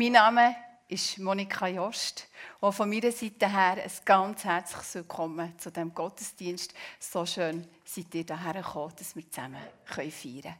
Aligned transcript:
Mein 0.00 0.12
Name 0.12 0.54
ist 0.86 1.18
Monika 1.18 1.66
Jost 1.66 2.28
und 2.60 2.72
von 2.72 2.88
meiner 2.88 3.10
Seite 3.10 3.50
her 3.50 3.82
ein 3.82 3.90
ganz 4.04 4.44
herzliches 4.44 4.94
Willkommen 4.94 5.58
zu 5.58 5.72
diesem 5.72 5.92
Gottesdienst. 5.92 6.72
So 7.00 7.26
schön 7.26 7.66
seid 7.84 8.14
ihr 8.14 8.24
hierher 8.24 8.62
gekommen, 8.62 8.94
dass 8.96 9.16
wir 9.16 9.28
zusammen 9.28 9.60
feiern 9.86 10.12
können. 10.22 10.54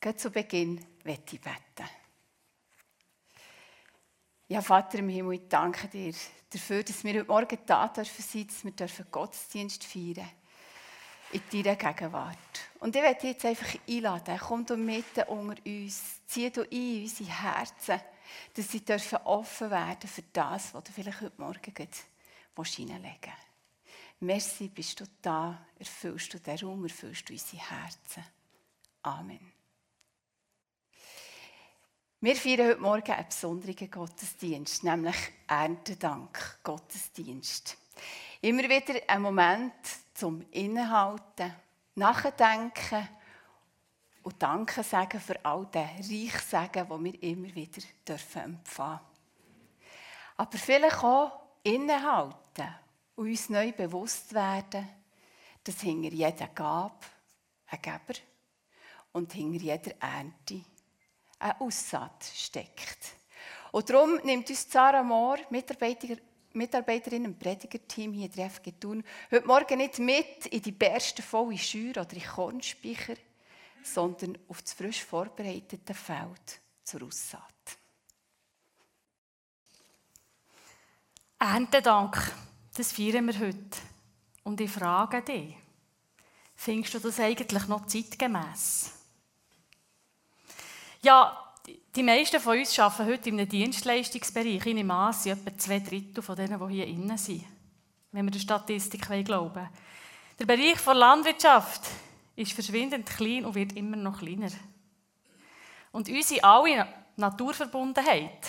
Gleich 0.00 0.16
zu 0.16 0.30
Beginn 0.32 0.84
möchte 1.04 1.36
ich 1.36 1.42
beten. 1.42 1.88
Ja, 4.48 4.60
Vater 4.62 4.98
im 4.98 5.10
Himmel, 5.10 5.34
ich 5.34 5.48
danke 5.48 5.86
dir 5.86 6.12
dafür, 6.50 6.82
dass 6.82 7.04
wir 7.04 7.20
heute 7.20 7.24
Morgen 7.28 7.58
da 7.66 7.86
dürfen 7.86 8.24
sein, 8.24 8.74
dass 8.74 8.98
wir 8.98 9.04
Gottesdienst 9.04 9.84
feiern 9.84 10.14
dürfen 10.14 10.28
in 11.30 11.62
deiner 11.62 11.76
Gegenwart. 11.76 12.36
Und 12.80 12.96
ich 12.96 13.02
werde 13.02 13.20
dich 13.20 13.30
jetzt 13.30 13.44
einfach 13.44 13.78
einladen. 13.88 14.40
Komm 14.40 14.66
du 14.66 14.76
mitten 14.76 15.22
unter 15.28 15.64
uns. 15.64 16.20
Zieh 16.26 16.50
du 16.50 16.62
in 16.62 17.04
unsere 17.04 17.30
Herzen, 17.30 18.00
dass 18.54 18.70
sie 18.70 18.84
dürfen 18.84 19.18
offen 19.24 19.70
werden 19.70 20.08
für 20.08 20.24
das, 20.32 20.74
was 20.74 20.84
du 20.84 20.92
vielleicht 20.92 21.20
heute 21.20 21.40
Morgen 21.40 21.60
hineinlegen 21.62 23.20
willst. 23.22 23.46
Merci, 24.20 24.68
bist 24.68 25.00
du 25.00 25.04
da. 25.20 25.66
Erfüllst 25.78 26.32
du 26.32 26.38
den 26.38 26.58
Raum, 26.58 26.84
erfüllst 26.84 27.28
du 27.28 27.34
unsere 27.34 27.70
Herzen. 27.70 28.24
Amen. 29.02 29.52
Wir 32.20 32.34
feiern 32.34 32.68
heute 32.68 32.80
Morgen 32.80 33.12
einen 33.12 33.28
besonderen 33.28 33.90
Gottesdienst, 33.90 34.84
nämlich 34.84 35.16
Erntedank 35.46 36.58
Gottesdienst. 36.62 37.76
Immer 38.40 38.64
wieder 38.64 38.94
ein 39.06 39.22
Moment 39.22 39.74
zum 40.14 40.44
Innehalten, 40.50 41.54
Nachdenken 41.94 43.08
und 44.26 44.42
Danke 44.42 44.82
sagen 44.82 45.20
für 45.20 45.38
all 45.44 45.66
den 45.66 45.86
Reichsagen, 45.86 46.88
die 46.88 47.04
wir 47.04 47.22
immer 47.22 47.54
wieder 47.54 47.80
dürfen 48.08 48.42
empfangen 48.42 48.98
Aber 50.36 50.58
vielleicht 50.58 51.04
auch 51.04 51.30
innehalten 51.62 52.74
und 53.14 53.28
uns 53.28 53.48
neu 53.50 53.70
bewusst 53.70 54.34
werden, 54.34 54.88
dass 55.62 55.80
hinter 55.80 56.08
jeder 56.08 56.48
Gabe 56.48 57.06
ein 57.68 57.80
Geber 57.80 58.18
und 59.12 59.32
hinter 59.32 59.62
jeder 59.62 59.92
Ernte 60.00 60.60
ein 61.38 61.60
Aussaat 61.60 62.24
steckt. 62.24 62.98
Und 63.70 63.88
darum 63.88 64.16
nimmt 64.24 64.50
uns 64.50 64.68
Sarah 64.68 65.04
Mohr, 65.04 65.38
Mitarbeiterin 65.50 66.20
Mitarbeiterinnen 66.52 67.32
im 67.32 67.38
Predigerteam 67.38 68.12
hier 68.12 68.26
in 68.26 68.32
der 68.32 68.50
FG 68.50 68.72
Thun 68.80 69.04
heute 69.30 69.46
Morgen 69.46 69.76
nicht 69.76 70.00
mit 70.00 70.46
in 70.46 70.62
die 70.62 70.72
besten 70.72 71.22
volle 71.22 71.58
Schür 71.58 71.90
oder 71.90 72.12
in 72.14 72.24
Kornspeicher, 72.24 73.14
sondern 73.86 74.38
auf 74.48 74.62
das 74.62 74.72
frisch 74.72 75.04
vorbereitete 75.04 75.94
Feld 75.94 76.60
zur 76.84 77.02
Aussaat. 77.02 77.42
Erntedank, 81.38 82.32
das 82.76 82.92
feiern 82.92 83.26
wir 83.26 83.38
heute. 83.38 83.78
Und 84.44 84.60
ich 84.60 84.70
frage 84.70 85.22
dich, 85.22 85.56
findest 86.54 86.94
du 86.94 86.98
das 87.00 87.20
eigentlich 87.20 87.66
noch 87.66 87.86
zeitgemäß? 87.86 88.92
Ja, 91.02 91.54
die 91.94 92.02
meisten 92.02 92.40
von 92.40 92.58
uns 92.58 92.78
arbeiten 92.78 93.06
heute 93.06 93.28
in 93.28 93.40
einem 93.40 93.48
Dienstleistungsbereich. 93.48 94.66
An, 94.66 95.10
es 95.10 95.22
sind 95.22 95.32
etwa 95.32 95.58
zwei 95.58 95.80
Drittel 95.80 96.22
von 96.22 96.36
denen, 96.36 96.58
die 96.58 96.74
hier 96.74 96.86
innen 96.86 97.18
sind. 97.18 97.44
Wenn 98.12 98.24
wir 98.24 98.32
der 98.32 98.40
Statistik 98.40 99.06
glauben 99.24 99.68
Der 100.38 100.46
Bereich 100.46 100.80
der 100.80 100.94
Landwirtschaft 100.94 101.82
ist 102.36 102.52
verschwindend 102.52 103.06
klein 103.06 103.44
und 103.44 103.54
wird 103.54 103.72
immer 103.72 103.96
noch 103.96 104.18
kleiner. 104.18 104.50
Und 105.90 106.08
unsere 106.08 106.44
alle 106.44 106.86
Naturverbundenheit 107.16 108.46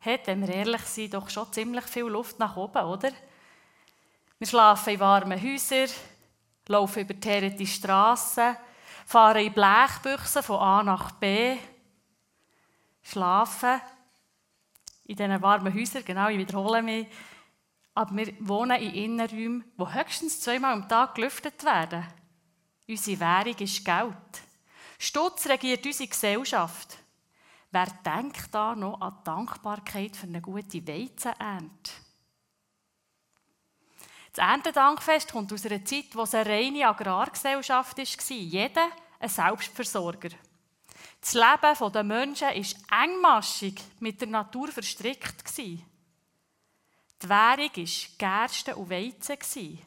hat, 0.00 0.26
wenn 0.26 0.40
wir 0.40 0.54
ehrlich 0.54 0.82
sind, 0.82 1.14
doch 1.14 1.28
schon 1.28 1.52
ziemlich 1.52 1.84
viel 1.84 2.04
Luft 2.04 2.38
nach 2.38 2.56
oben, 2.56 2.84
oder? 2.84 3.12
Wir 4.38 4.46
schlafen 4.46 4.94
in 4.94 5.00
warmen 5.00 5.40
Häusern, 5.40 5.90
laufen 6.66 7.02
über 7.02 7.14
die 7.14 7.66
Strassen, 7.66 8.56
fahren 9.06 9.44
in 9.44 9.52
Blechbüchsen 9.52 10.42
von 10.42 10.58
A 10.58 10.82
nach 10.82 11.12
B, 11.12 11.56
schlafen 13.02 13.80
in 15.04 15.16
diesen 15.16 15.42
warmen 15.42 15.74
Häusern, 15.74 16.04
genau, 16.04 16.28
ich 16.28 16.38
wiederhole 16.38 16.82
mich. 16.82 17.06
Aber 17.94 18.16
wir 18.16 18.32
wohnen 18.40 18.80
in 18.80 18.94
Innenräumen, 18.94 19.64
die 19.78 19.94
höchstens 19.94 20.40
zweimal 20.40 20.72
am 20.72 20.88
Tag 20.88 21.14
gelüftet 21.14 21.62
werden. 21.64 22.06
Unsere 22.92 23.20
Währung 23.20 23.56
ist 23.56 23.82
Geld. 23.82 24.42
Stutz 24.98 25.46
regiert 25.46 25.86
unsere 25.86 26.10
Gesellschaft. 26.10 26.98
Wer 27.70 27.86
denkt 28.04 28.48
da 28.54 28.74
noch 28.74 29.00
an 29.00 29.16
die 29.18 29.24
Dankbarkeit 29.24 30.14
für 30.14 30.26
eine 30.26 30.42
gute 30.42 30.86
Weizenernte? 30.86 31.90
Das 34.34 34.46
Erntedankfest 34.46 35.32
kommt 35.32 35.54
aus 35.54 35.64
einer 35.64 35.82
Zeit, 35.82 36.14
wo 36.14 36.22
es 36.22 36.34
eine 36.34 36.50
reine 36.50 36.86
Agrargesellschaft 36.86 37.96
war. 37.96 38.36
Jeder 38.36 38.88
ein 39.20 39.28
Selbstversorger. 39.30 40.28
Das 41.18 41.32
Leben 41.32 41.92
der 41.94 42.04
Menschen 42.04 42.48
war 42.48 43.04
engmaschig 43.04 43.80
mit 44.00 44.20
der 44.20 44.28
Natur 44.28 44.68
verstrickt. 44.68 45.56
Die 45.56 45.82
Währung 47.22 47.70
war 47.74 48.18
Gerste 48.18 48.76
und 48.76 48.90
Weizen. 48.90 49.78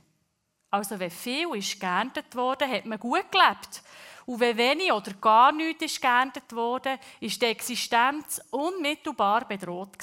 Also 0.75 0.99
wenn 0.99 1.09
viel 1.09 1.55
ist 1.55 1.79
geerntet 1.79 2.35
wurde, 2.35 2.67
hat 2.67 2.85
man 2.85 2.99
gut 2.99 3.31
gelebt. 3.31 3.81
Und 4.25 4.41
wenn 4.41 4.57
wenig 4.57 4.91
oder 4.91 5.13
gar 5.13 5.53
nichts 5.53 5.85
ist 5.85 6.01
geerntet 6.01 6.51
wurde, 6.51 6.99
ist 7.21 7.41
die 7.41 7.45
Existenz 7.45 8.41
unmittelbar 8.51 9.47
bedroht. 9.47 9.95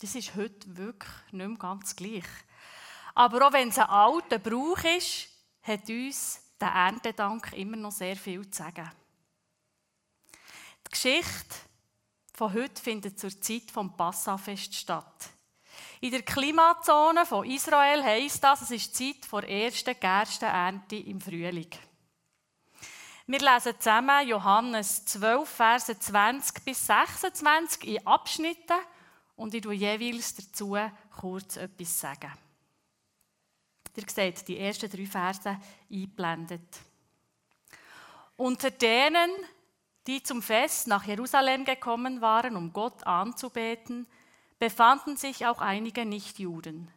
Das 0.00 0.14
ist 0.14 0.34
heute 0.36 0.74
wirklich 0.74 1.12
nicht 1.32 1.48
mehr 1.48 1.58
ganz 1.58 1.94
gleich. 1.94 2.24
Aber 3.14 3.46
auch 3.46 3.52
wenn 3.52 3.68
es 3.68 3.78
ein 3.78 3.90
alter 3.90 4.38
Brauch 4.38 4.82
ist, 4.96 5.28
hat 5.60 5.86
uns 5.90 6.40
der 6.58 6.68
Erntedank 6.68 7.52
immer 7.52 7.76
noch 7.76 7.92
sehr 7.92 8.16
viel 8.16 8.50
zu 8.50 8.56
sagen. 8.56 8.90
Die 10.86 10.90
Geschichte 10.92 11.56
von 12.32 12.54
heute 12.54 12.80
findet 12.80 13.20
zur 13.20 13.38
Zeit 13.38 13.70
vom 13.70 13.94
Passafest 13.94 14.74
statt. 14.74 15.35
In 16.00 16.10
der 16.10 16.22
Klimazone 16.22 17.24
von 17.24 17.48
Israel 17.48 18.02
heisst 18.02 18.44
das, 18.44 18.62
es 18.62 18.70
ist 18.70 18.98
die 18.98 19.18
Zeit 19.20 19.42
der 19.44 19.50
ersten 19.50 19.98
Gerstenernte 19.98 20.96
im 20.96 21.20
Frühling. 21.20 21.70
Wir 23.26 23.40
lesen 23.40 23.74
zusammen 23.78 24.28
Johannes 24.28 25.04
12, 25.06 25.48
Verse 25.48 25.98
20 25.98 26.64
bis 26.64 26.86
26 26.86 27.84
in 27.84 28.06
Abschnitten 28.06 28.76
und 29.36 29.54
ich 29.54 29.62
tue 29.62 29.74
jeweils 29.74 30.34
dazu 30.36 30.76
kurz 31.18 31.56
etwas 31.56 31.98
sagen. 31.98 32.32
Ihr 33.96 34.04
seht 34.06 34.46
die 34.46 34.58
ersten 34.58 34.90
drei 34.90 35.06
Verse 35.06 35.58
eingeblendet. 35.90 36.78
Unter 38.36 38.70
denen, 38.70 39.30
die 40.06 40.22
zum 40.22 40.42
Fest 40.42 40.86
nach 40.86 41.04
Jerusalem 41.04 41.64
gekommen 41.64 42.20
waren, 42.20 42.54
um 42.54 42.72
Gott 42.72 43.04
anzubeten, 43.06 44.06
befanden 44.58 45.16
sich 45.16 45.46
auch 45.46 45.60
einige 45.60 46.04
Nichtjuden. 46.04 46.90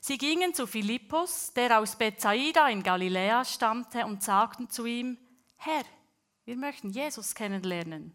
Sie 0.00 0.18
gingen 0.18 0.54
zu 0.54 0.66
Philippus, 0.66 1.52
der 1.52 1.80
aus 1.80 1.96
Bethsaida 1.96 2.68
in 2.68 2.82
Galiläa 2.82 3.44
stammte, 3.44 4.06
und 4.06 4.22
sagten 4.22 4.70
zu 4.70 4.86
ihm: 4.86 5.18
Herr, 5.56 5.84
wir 6.44 6.56
möchten 6.56 6.90
Jesus 6.90 7.34
kennenlernen. 7.34 8.12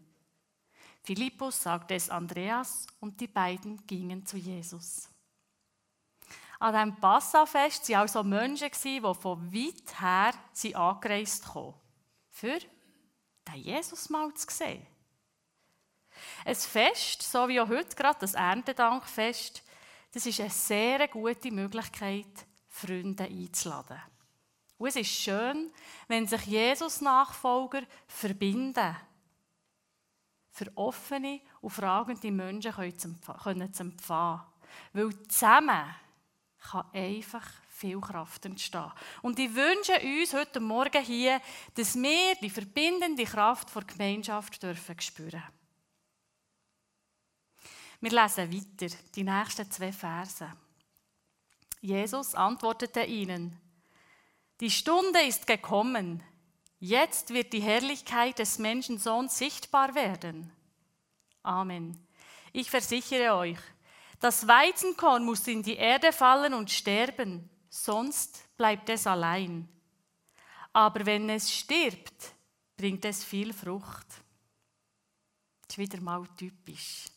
Philippus 1.02 1.62
sagte 1.62 1.94
es 1.94 2.08
Andreas, 2.08 2.86
und 3.00 3.20
die 3.20 3.26
beiden 3.26 3.86
gingen 3.86 4.24
zu 4.24 4.36
Jesus. 4.36 5.08
An 6.60 6.74
diesem 6.74 7.00
Passafest 7.00 7.88
waren 7.88 8.00
also 8.02 8.22
Menschen, 8.22 8.70
die 8.84 9.00
von 9.00 9.52
weit 9.52 10.00
her 10.00 10.32
angereist 10.78 11.44
kamen. 11.44 11.74
Für 12.30 12.58
den 13.48 13.54
Jesus 13.56 14.08
mal 14.08 14.32
zu 14.34 14.46
sehen. 14.48 14.86
Ein 16.44 16.54
Fest, 16.54 17.22
so 17.22 17.48
wie 17.48 17.60
auch 17.60 17.68
heute 17.68 17.94
gerade 17.94 18.18
das 18.20 18.34
Erntedankfest, 18.34 19.62
das 20.12 20.26
ist 20.26 20.40
eine 20.40 20.50
sehr 20.50 21.08
gute 21.08 21.50
Möglichkeit, 21.50 22.46
Freunde 22.68 23.24
einzuladen. 23.24 24.00
Und 24.78 24.88
es 24.88 24.96
ist 24.96 25.10
schön, 25.10 25.70
wenn 26.08 26.26
sich 26.26 26.44
Jesus-Nachfolger 26.46 27.82
verbinden, 28.06 28.96
für 30.50 30.70
offene 30.74 31.40
und 31.60 31.70
fragende 31.70 32.30
Menschen 32.30 32.98
zu 32.98 33.08
empfangen. 33.08 34.44
Weil 34.92 35.28
zusammen 35.28 35.94
kann 36.58 36.90
einfach 36.92 37.48
viel 37.68 38.00
Kraft 38.00 38.44
entstehen. 38.44 38.92
Und 39.22 39.38
ich 39.38 39.54
wünsche 39.54 39.98
uns 40.00 40.34
heute 40.34 40.60
Morgen 40.60 41.02
hier, 41.02 41.40
dass 41.74 41.94
wir 41.96 42.34
die 42.36 42.50
verbindende 42.50 43.24
Kraft 43.24 43.74
der 43.74 43.84
Gemeinschaft 43.84 44.62
dürfen 44.62 45.00
spüren. 45.00 45.42
Wir 48.02 48.10
lesen 48.10 48.52
weiter 48.52 48.96
die 49.14 49.22
nächsten 49.22 49.70
zwei 49.70 49.92
Verse. 49.92 50.52
Jesus 51.80 52.34
antwortete 52.34 53.04
ihnen: 53.04 53.56
Die 54.58 54.72
Stunde 54.72 55.20
ist 55.20 55.46
gekommen. 55.46 56.20
Jetzt 56.80 57.32
wird 57.32 57.52
die 57.52 57.62
Herrlichkeit 57.62 58.40
des 58.40 58.58
Menschensohns 58.58 59.38
sichtbar 59.38 59.94
werden. 59.94 60.50
Amen. 61.44 61.96
Ich 62.52 62.68
versichere 62.72 63.36
euch, 63.36 63.60
das 64.18 64.48
Weizenkorn 64.48 65.24
muss 65.24 65.46
in 65.46 65.62
die 65.62 65.76
Erde 65.76 66.12
fallen 66.12 66.54
und 66.54 66.72
sterben, 66.72 67.48
sonst 67.70 68.48
bleibt 68.56 68.88
es 68.88 69.06
allein. 69.06 69.68
Aber 70.72 71.06
wenn 71.06 71.30
es 71.30 71.52
stirbt, 71.52 72.34
bringt 72.76 73.04
es 73.04 73.22
viel 73.22 73.52
Frucht. 73.52 74.08
Das 75.68 75.76
ist 75.76 75.78
wieder 75.78 76.00
mal 76.00 76.26
typisch. 76.36 77.11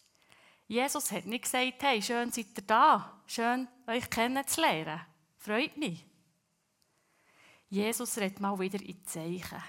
Jesus 0.68 1.12
hat 1.12 1.26
nicht 1.26 1.44
gesagt, 1.44 1.84
hey, 1.84 2.02
schön 2.02 2.32
seid 2.32 2.48
ihr 2.56 2.64
da, 2.64 3.22
schön 3.28 3.68
euch 3.88 4.10
kennenzulernen. 4.10 5.02
Freut 5.38 5.78
mich. 5.78 6.04
Jesus 7.70 8.18
redet 8.18 8.40
mal 8.40 8.58
wieder 8.60 8.82
in 8.82 9.06
Zeichen. 9.06 9.62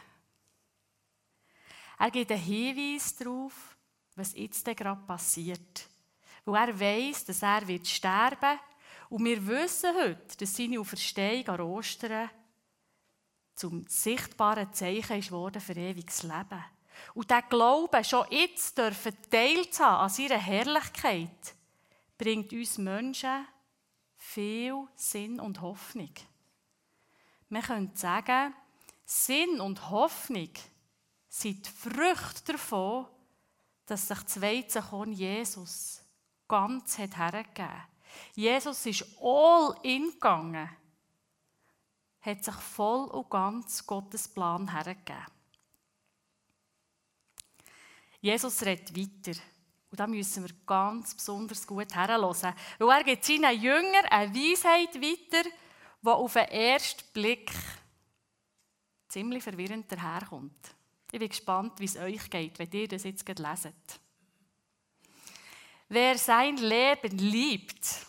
Er 1.98 2.10
gibt 2.10 2.30
einen 2.30 2.40
Hinweis 2.40 3.16
darauf, 3.16 3.76
was 4.14 4.34
jetzt 4.34 4.64
gerade 4.64 5.00
passiert. 5.06 5.88
Weil 6.44 6.68
er 6.68 6.80
weiß, 6.80 7.24
dass 7.26 7.42
er 7.42 7.66
wird 7.66 7.86
sterben 7.86 8.58
und 9.08 9.24
wir 9.24 9.46
wissen 9.46 9.94
heute, 9.94 10.36
dass 10.38 10.56
seine 10.56 10.80
Auferstehung 10.80 11.48
an 11.48 11.60
Ostern 11.60 12.30
zum 13.54 13.86
sichtbaren 13.88 14.72
Zeichen 14.72 15.18
ist 15.18 15.30
worden 15.32 15.60
für 15.60 15.74
ewiges 15.74 16.22
Leben. 16.22 16.64
Und 17.14 17.30
der 17.30 17.42
Glaube, 17.42 18.02
schon 18.04 18.26
jetzt 18.30 18.76
dürfen 18.76 19.16
teilt 19.30 19.78
haben 19.80 20.02
an 20.02 20.08
seiner 20.10 20.38
Herrlichkeit, 20.38 21.54
bringt 22.18 22.52
uns 22.52 22.78
Menschen 22.78 23.46
viel 24.16 24.86
Sinn 24.94 25.40
und 25.40 25.60
Hoffnung. 25.60 26.12
Man 27.48 27.62
könnte 27.62 27.96
sagen, 27.96 28.54
Sinn 29.04 29.60
und 29.60 29.90
Hoffnung 29.90 30.50
sind 31.28 31.66
die 31.66 31.70
Früchte 31.70 32.52
davon, 32.52 33.06
dass 33.86 34.08
sich 34.08 34.18
das 34.18 34.40
Weizenkorn 34.40 35.12
Jesus 35.12 36.02
ganz 36.48 36.98
hat 36.98 37.16
hergegeben. 37.16 37.82
Jesus 38.34 38.86
ist 38.86 39.04
all 39.20 39.76
in 39.82 40.10
gegangen, 40.10 40.68
hat 42.20 42.44
sich 42.44 42.54
voll 42.54 43.06
und 43.08 43.30
ganz 43.30 43.86
Gottes 43.86 44.26
Plan 44.26 44.72
hergegeben. 44.72 45.35
Jesus 48.26 48.60
redet 48.62 48.90
weiter. 48.96 49.38
Und 49.88 50.00
da 50.00 50.06
müssen 50.08 50.42
wir 50.42 50.52
ganz 50.66 51.14
besonders 51.14 51.64
gut 51.64 51.94
herhören. 51.94 52.54
Weil 52.78 52.98
er 52.98 53.04
gibt 53.04 53.24
seinen 53.24 53.60
Jüngern 53.60 54.04
eine 54.06 54.34
Weisheit 54.34 54.96
weiter, 54.96 55.48
die 56.02 56.08
auf 56.08 56.32
den 56.32 56.48
ersten 56.48 57.04
Blick 57.12 57.52
ziemlich 59.08 59.44
verwirrend 59.44 59.90
daherkommt. 59.92 60.74
Ich 61.12 61.20
bin 61.20 61.28
gespannt, 61.28 61.78
wie 61.78 61.84
es 61.84 61.96
euch 61.96 62.28
geht, 62.28 62.58
wenn 62.58 62.68
ihr 62.72 62.88
das 62.88 63.04
jetzt 63.04 63.28
leset. 63.28 64.00
Wer 65.88 66.18
sein 66.18 66.56
Leben 66.56 67.16
liebt, 67.18 68.06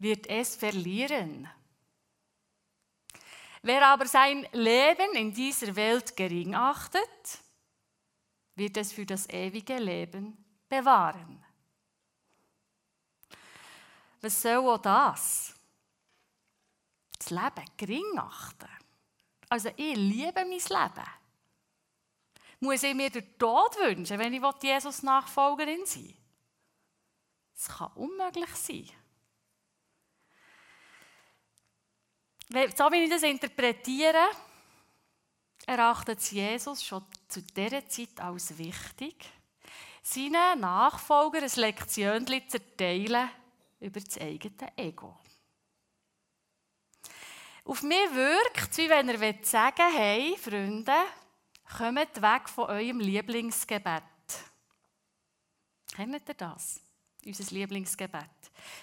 wird 0.00 0.26
es 0.26 0.56
verlieren. 0.56 1.48
Wer 3.62 3.86
aber 3.86 4.06
sein 4.06 4.44
Leben 4.50 5.14
in 5.14 5.32
dieser 5.32 5.76
Welt 5.76 6.16
gering 6.16 6.56
achtet, 6.56 7.42
wird 8.54 8.76
es 8.76 8.92
für 8.92 9.06
das 9.06 9.28
ewige 9.28 9.78
Leben 9.78 10.36
bewahren. 10.68 11.44
Was 14.20 14.40
soll 14.40 14.68
auch 14.68 14.78
das? 14.78 15.54
das 17.22 17.30
Leben 17.30 17.64
gering 17.76 18.18
achten. 18.18 18.68
Also 19.48 19.70
ich 19.76 19.96
liebe 19.96 20.44
mein 20.44 20.52
Leben. 20.52 21.08
Muss 22.60 22.82
ich 22.82 22.94
mir 22.94 23.10
den 23.10 23.38
Tod 23.38 23.76
wünschen, 23.76 24.18
wenn 24.18 24.32
ich 24.32 24.42
Jesus 24.62 25.02
Nachfolgerin 25.02 25.84
sein 25.84 26.04
will? 26.04 26.16
Das 27.54 27.68
kann 27.68 27.92
unmöglich 27.94 28.54
sein. 28.54 28.90
So 32.76 32.84
wie 32.90 33.04
ich 33.04 33.10
das 33.10 33.22
interpretiere, 33.22 34.30
erachtet 35.66 36.20
Jesus 36.32 36.84
schon 36.84 37.04
zu 37.28 37.42
dieser 37.42 37.86
Zeit 37.88 38.20
als 38.20 38.56
wichtig, 38.58 39.16
seinen 40.02 40.60
Nachfolgern 40.60 41.44
ein 41.44 41.50
Lektion 41.56 42.26
zu 42.26 42.58
erteilen 42.58 43.30
über 43.80 44.00
das 44.00 44.18
eigene 44.18 44.76
Ego. 44.76 45.16
Auf 47.64 47.82
mich 47.82 48.12
wirkt 48.12 48.70
es, 48.72 48.78
wie 48.78 48.90
wenn 48.90 49.08
er 49.08 49.34
sagen 49.44 49.76
will, 49.76 49.98
hey, 49.98 50.36
Freunde, 50.36 50.92
kommt 51.76 52.20
weg 52.20 52.48
von 52.48 52.70
eurem 52.70 52.98
Lieblingsgebet. 52.98 54.02
Kennt 55.94 56.28
ihr 56.28 56.34
das? 56.34 56.80
Unser 57.24 57.54
Lieblingsgebet. 57.54 58.24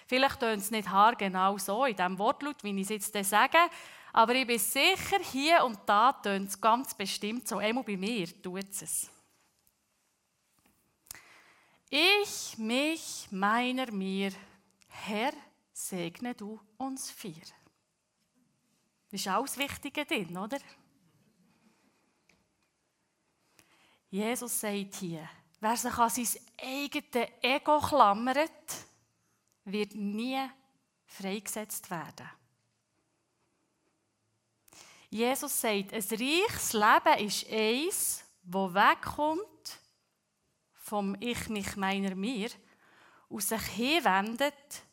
Vielleicht 0.07 0.39
tönt 0.39 0.61
es 0.61 0.71
nicht 0.71 0.89
haargenau 0.89 1.57
so 1.57 1.83
in 1.85 1.95
diesem 1.95 2.17
Wortlaut, 2.17 2.63
wie 2.63 2.79
ich 2.79 2.89
es 2.89 3.11
jetzt 3.11 3.29
sage, 3.29 3.57
aber 4.13 4.35
ich 4.35 4.47
bin 4.47 4.59
sicher, 4.59 5.19
hier 5.31 5.63
und 5.63 5.79
da 5.85 6.13
tönt 6.13 6.49
es 6.49 6.59
ganz 6.59 6.93
bestimmt 6.93 7.47
so. 7.47 7.57
Einmal 7.57 7.83
bei 7.83 7.97
mir 7.97 8.27
tut 8.41 8.69
es. 8.81 9.09
Ich, 11.89 12.57
mich, 12.57 13.27
meiner, 13.31 13.91
mir, 13.91 14.31
Herr, 14.87 15.33
segne 15.73 16.35
du 16.35 16.59
uns 16.77 17.09
vier. 17.09 17.41
Das 19.11 19.21
ist 19.21 19.27
alles 19.27 19.57
Wichtige 19.57 20.05
drin, 20.05 20.37
oder? 20.37 20.59
Jesus 24.11 24.59
sagt 24.59 24.95
hier, 24.95 25.27
wer 25.59 25.77
sich 25.77 25.93
an 25.93 26.09
sein 26.09 26.27
eigenes 26.57 27.29
Ego 27.41 27.79
klammert, 27.79 28.75
wird 29.65 29.95
nie 29.95 30.39
freigesetzt 31.05 31.89
werden. 31.89 32.29
Jesus 35.09 35.59
sagt, 35.59 35.93
ein 35.93 36.03
reiches 36.03 36.73
Leben 36.73 37.25
ist 37.25 37.49
eins, 37.51 38.23
wo 38.43 38.73
wegkommt 38.73 39.79
vom 40.73 41.15
Ich, 41.19 41.49
mich, 41.49 41.75
meiner, 41.75 42.15
mir 42.15 42.49
und 43.27 43.43
sich 43.43 43.61
hinwendet 43.61 44.83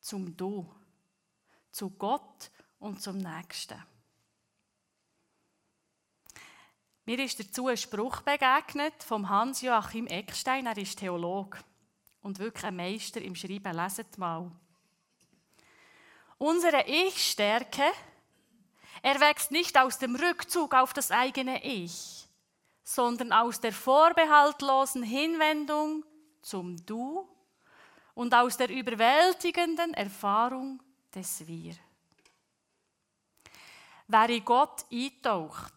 zum 0.00 0.36
Du, 0.36 0.70
zu 1.70 1.90
Gott 1.90 2.50
und 2.78 3.02
zum 3.02 3.18
Nächsten. 3.18 3.82
Mir 7.04 7.18
ist 7.20 7.40
dazu 7.40 7.68
ein 7.68 7.76
Spruch 7.78 8.20
begegnet 8.20 9.02
vom 9.02 9.30
Hans-Joachim 9.30 10.06
Eckstein. 10.06 10.66
Er 10.66 10.76
ist 10.76 10.98
Theologe 10.98 11.58
und 12.20 12.38
wirklich 12.38 12.64
ein 12.64 12.76
Meister 12.76 13.22
im 13.22 13.34
Schreiben. 13.34 13.74
Leset 13.74 14.18
mal. 14.18 14.52
Unsere 16.36 16.86
Ich-Stärke 16.86 17.90
erwächst 19.02 19.50
nicht 19.50 19.78
aus 19.78 19.98
dem 19.98 20.16
Rückzug 20.16 20.74
auf 20.74 20.92
das 20.92 21.10
eigene 21.10 21.64
Ich, 21.64 22.28
sondern 22.84 23.32
aus 23.32 23.60
der 23.60 23.72
vorbehaltlosen 23.72 25.02
Hinwendung 25.02 26.04
zum 26.42 26.76
Du 26.86 27.28
und 28.14 28.34
aus 28.34 28.56
der 28.56 28.70
überwältigenden 28.70 29.94
Erfahrung 29.94 30.82
des 31.14 31.46
Wir. 31.46 31.74
Wer 34.06 34.30
in 34.30 34.44
Gott 34.44 34.86
eintaucht, 34.90 35.74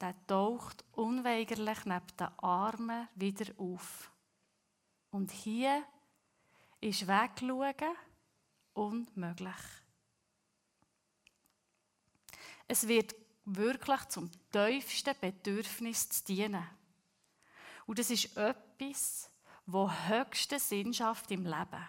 der 0.00 0.14
taucht 0.26 0.84
unweigerlich 0.92 1.84
neben 1.84 2.16
den 2.18 2.38
Armen 2.38 3.08
wieder 3.14 3.52
auf. 3.58 4.10
Und 5.10 5.30
hier 5.30 5.84
ist 6.80 7.06
Wegschauen 7.06 7.96
unmöglich. 8.74 9.81
Es 12.68 12.86
wird 12.88 13.14
wirklich 13.44 14.04
zum 14.08 14.30
tiefsten 14.50 15.14
Bedürfnis 15.20 16.08
zu 16.08 16.24
dienen. 16.24 16.66
Und 17.86 17.98
das 17.98 18.10
ist 18.10 18.36
etwas, 18.36 19.30
wo 19.66 19.90
höchste 19.90 20.58
Sinn 20.58 20.94
schafft 20.94 21.30
im 21.30 21.44
Leben. 21.44 21.86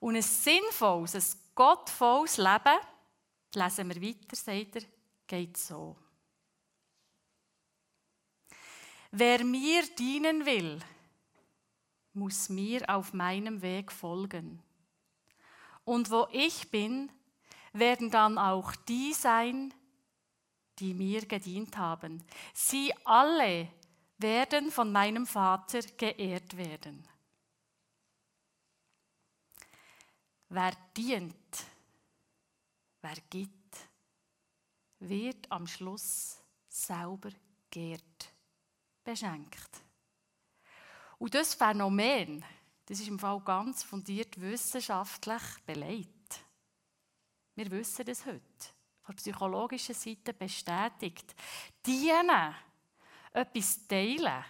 Und 0.00 0.16
ein 0.16 0.22
sinnvolles, 0.22 1.14
ein 1.14 1.40
gottvolles 1.54 2.36
Leben, 2.36 2.78
lesen 3.54 3.88
wir 3.88 4.02
weiter, 4.02 4.36
sagt 4.36 4.76
er, 4.76 4.82
geht 5.26 5.56
so. 5.56 5.96
Wer 9.10 9.44
mir 9.44 9.82
dienen 9.96 10.44
will, 10.44 10.80
muss 12.12 12.48
mir 12.48 12.88
auf 12.90 13.12
meinem 13.12 13.62
Weg 13.62 13.92
folgen. 13.92 14.62
Und 15.84 16.10
wo 16.10 16.26
ich 16.32 16.70
bin, 16.70 17.10
werden 17.78 18.10
dann 18.10 18.38
auch 18.38 18.74
die 18.88 19.12
sein, 19.12 19.72
die 20.78 20.94
mir 20.94 21.24
gedient 21.26 21.76
haben. 21.76 22.22
Sie 22.52 22.92
alle 23.04 23.68
werden 24.18 24.70
von 24.70 24.92
meinem 24.92 25.26
Vater 25.26 25.80
geehrt 25.96 26.56
werden. 26.56 27.06
Wer 30.48 30.72
dient, 30.96 31.64
wer 33.02 33.16
gibt, 33.28 33.76
wird 35.00 35.50
am 35.50 35.66
Schluss 35.66 36.38
selber 36.68 37.30
geehrt, 37.70 38.32
beschenkt. 39.02 39.82
Und 41.18 41.34
das 41.34 41.54
Phänomen, 41.54 42.44
das 42.86 43.00
ist 43.00 43.08
im 43.08 43.18
Fall 43.18 43.40
ganz 43.40 43.82
fundiert 43.82 44.40
wissenschaftlich 44.40 45.42
beleidigt. 45.64 46.15
Wir 47.56 47.70
wissen 47.70 48.04
das 48.04 48.26
heute, 48.26 48.42
von 49.00 49.16
psychologischer 49.16 49.94
Seite 49.94 50.34
bestätigt. 50.34 51.34
Dienen, 51.84 52.54
etwas 53.32 53.86
teilen, 53.88 54.44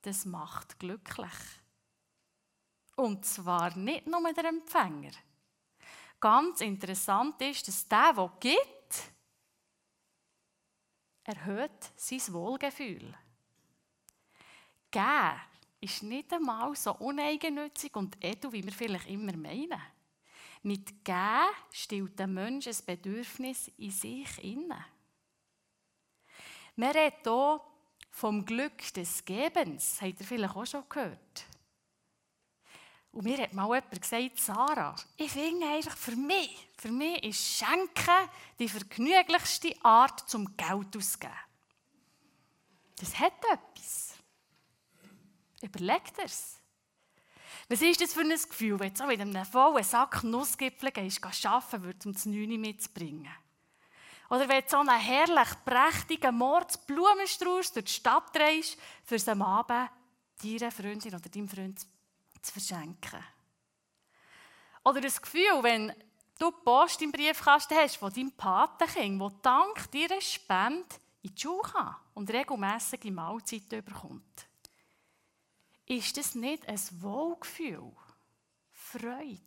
das 0.00 0.24
macht 0.24 0.78
glücklich. 0.78 1.28
Und 2.96 3.26
zwar 3.26 3.76
nicht 3.76 4.06
nur 4.06 4.32
der 4.32 4.46
Empfänger. 4.46 5.12
Ganz 6.18 6.62
interessant 6.62 7.40
ist, 7.42 7.68
dass 7.68 7.86
der, 7.86 8.14
der 8.14 8.32
gibt, 8.40 9.12
erhöht 11.24 11.92
sein 11.96 12.32
Wohlgefühl. 12.32 13.14
Geben 14.90 15.40
ist 15.80 16.02
nicht 16.02 16.32
einmal 16.32 16.74
so 16.76 16.94
uneigennützig 16.94 17.94
und 17.94 18.16
edel, 18.24 18.52
wie 18.52 18.64
wir 18.64 18.72
vielleicht 18.72 19.08
immer 19.08 19.36
meinen. 19.36 19.80
Mit 20.62 21.04
Geben 21.04 21.54
stillt 21.72 22.18
der 22.18 22.28
Mensch 22.28 22.68
ein 22.68 22.76
Bedürfnis 22.86 23.68
in 23.78 23.90
sich 23.90 24.44
inne. 24.44 24.84
Man 26.76 26.90
redet 26.90 27.24
hier 27.24 27.60
vom 28.10 28.44
Glück 28.44 28.92
des 28.94 29.24
Gebens, 29.24 30.00
habt 30.00 30.20
ihr 30.20 30.26
vielleicht 30.26 30.54
auch 30.54 30.66
schon 30.66 30.88
gehört. 30.88 31.46
Und 33.10 33.24
mir 33.24 33.38
hat 33.38 33.52
mal 33.52 33.64
jemand 33.74 34.00
gesagt, 34.00 34.38
Sarah, 34.38 34.96
ich 35.18 35.30
finde 35.30 35.66
einfach 35.66 35.96
für 35.96 36.16
mich, 36.16 36.68
für 36.78 36.90
mich 36.90 37.22
ist 37.24 37.58
Schenken 37.58 38.28
die 38.58 38.68
vergnüglichste 38.68 39.74
Art 39.84 40.28
zum 40.30 40.56
Geld 40.56 40.96
auszugeben. 40.96 41.36
Das 42.96 43.18
hat 43.18 43.34
etwas. 43.50 44.14
Überlegt 45.60 46.18
es. 46.18 46.61
Was 47.72 47.80
ist 47.80 48.02
das 48.02 48.12
für 48.12 48.20
ein 48.20 48.28
Gefühl, 48.28 48.78
wenn 48.78 48.92
du 48.92 48.98
so 48.98 49.06
mit 49.06 49.18
einem 49.18 49.46
vollen 49.46 49.82
Sack 49.82 50.22
Nussgipfel 50.24 50.90
gehst, 50.90 51.24
arbeiten 51.46 51.82
würdest, 51.82 52.04
um 52.04 52.12
das 52.12 52.26
9 52.26 52.60
mitzubringen? 52.60 53.32
Oder 54.28 54.46
wenn 54.46 54.60
du 54.60 54.68
so 54.68 54.76
einen 54.76 55.00
herrlich 55.00 55.48
prächtigen 55.64 56.36
Mordsblumenstrauß 56.36 57.72
durch 57.72 57.86
die 57.86 57.92
Stadt 57.92 58.36
drehst, 58.36 58.76
für 59.04 59.14
es 59.14 59.26
am 59.26 59.40
Abend 59.40 59.88
deiner 60.42 60.70
Freundin 60.70 61.14
oder 61.14 61.30
deinem 61.30 61.48
Freund 61.48 61.80
zu 62.42 62.52
verschenken. 62.52 63.24
Oder 64.84 65.00
das 65.00 65.22
Gefühl, 65.22 65.62
wenn 65.62 65.94
du 66.38 66.50
Post 66.50 67.00
im 67.00 67.10
Briefkasten 67.10 67.78
hast 67.78 67.96
von 67.96 68.12
deinem 68.12 68.32
Patenkind, 68.32 69.18
das 69.18 69.32
dank 69.40 69.90
deiner 69.92 70.20
Spende 70.20 70.94
in 71.22 71.34
die 71.34 71.40
Schule 71.40 71.62
kann 71.62 71.96
und 72.12 72.30
regelmässige 72.30 73.10
Mahlzeiten 73.10 73.82
bekommt. 73.82 74.46
Ist 75.86 76.16
das 76.16 76.34
nicht 76.34 76.66
ein 76.68 76.80
Wohlgefühl, 77.02 77.92
Freude, 78.72 79.40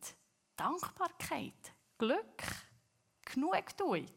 Dankbarkeit, 0.55 1.73
Glück, 1.97 2.43
Genugtuung? 3.23 4.11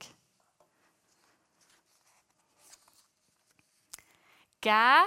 Geben 4.61 5.07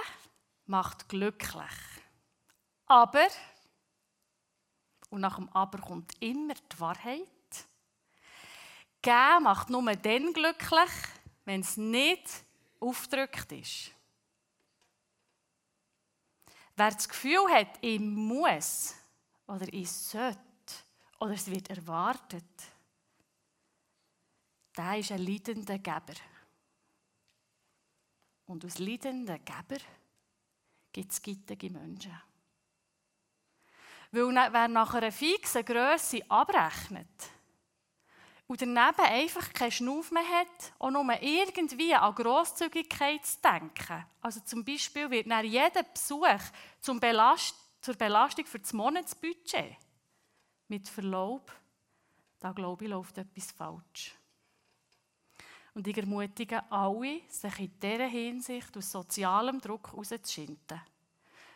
macht 0.66 1.08
glücklich. 1.08 1.70
Aber 2.86 3.28
und 5.10 5.20
nach 5.20 5.36
dem 5.36 5.48
Aber 5.50 5.78
kommt 5.78 6.10
immer 6.20 6.54
die 6.54 6.80
Wahrheit. 6.80 7.28
Geben 9.02 9.42
macht 9.42 9.68
nur 9.68 9.94
dann 9.94 10.32
glücklich, 10.32 10.90
wenn 11.44 11.60
es 11.60 11.76
nicht 11.76 12.44
aufgedrückt 12.80 13.52
ist. 13.52 13.92
Wer 16.76 16.90
das 16.90 17.08
Gefühl 17.08 17.48
hat, 17.50 17.78
ich 17.80 18.00
muss 18.00 18.94
oder 19.46 19.66
ich 19.72 19.90
sollte 19.90 20.38
oder 21.20 21.32
es 21.32 21.50
wird 21.50 21.68
erwartet, 21.70 22.44
der 24.76 24.98
ist 24.98 25.12
ein 25.12 25.24
leidender 25.24 25.78
Geber. 25.78 26.14
Und 28.46 28.64
aus 28.64 28.78
leidenden 28.78 29.44
Geber 29.44 29.82
gibt 30.92 31.12
es 31.12 31.22
gittige 31.22 31.70
Menschen. 31.70 32.20
Weil 34.10 34.34
wer 34.34 34.68
nach 34.68 34.94
einer 34.94 35.12
fixen 35.12 35.64
Grösse 35.64 36.22
abrechnet 36.28 37.08
und 38.52 38.60
daneben 38.60 39.00
einfach 39.00 39.50
keinen 39.54 39.70
Schnuff 39.70 40.10
mehr 40.10 40.28
hat, 40.28 40.74
auch 40.78 40.90
nur 40.90 41.22
irgendwie 41.22 41.94
an 41.94 42.14
Grosszügigkeit 42.14 43.24
zu 43.24 43.40
denken. 43.40 44.04
Also 44.20 44.40
zum 44.40 44.62
Beispiel 44.62 45.10
wird 45.10 45.26
nach 45.26 45.42
jedem 45.42 45.86
Besuch 45.90 46.38
zum 46.78 47.00
Belast 47.00 47.56
zur 47.80 47.94
Belastung 47.94 48.44
für 48.44 48.58
das 48.58 48.74
Monatsbudget. 48.74 49.78
Mit 50.68 50.86
Verlaub, 50.86 51.50
da 52.40 52.52
glaube 52.52 52.84
ich, 52.84 52.90
läuft 52.90 53.16
etwas 53.16 53.52
falsch. 53.52 54.14
Und 55.72 55.88
ich 55.88 55.96
ermutige 55.96 56.70
alle, 56.70 57.22
sich 57.30 57.58
in 57.58 57.80
dieser 57.80 58.06
Hinsicht 58.06 58.76
aus 58.76 58.92
sozialem 58.92 59.62
Druck 59.62 59.92
herauszuschinden. 59.92 60.82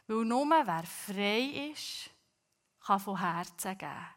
Weil 0.07 0.25
nur 0.25 0.47
wer 0.47 0.85
frei 0.85 1.73
ist, 1.73 2.09
kann 2.81 3.01
von 3.01 3.21
Herzen 3.21 3.77
geben. 3.77 4.16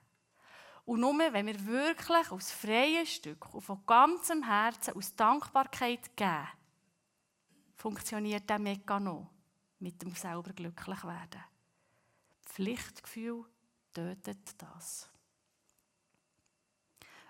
Und 0.89 1.01
nur 1.01 1.19
wenn 1.19 1.45
wir 1.45 1.65
wirklich 1.67 2.31
aus 2.31 2.51
freiem 2.51 3.05
Stück 3.05 3.53
und 3.53 3.61
von 3.61 3.85
ganzem 3.85 4.41
Herzen, 4.41 4.95
aus 4.95 5.15
Dankbarkeit 5.15 6.17
geben, 6.17 6.47
funktioniert 7.75 8.49
der 8.49 8.57
Mechanismus 8.57 9.27
mit 9.77 10.01
dem 10.01 10.15
selber 10.15 10.51
glücklich 10.51 11.03
werden. 11.03 11.43
Pflichtgefühl 12.43 13.45
tötet 13.93 14.59
das. 14.59 15.07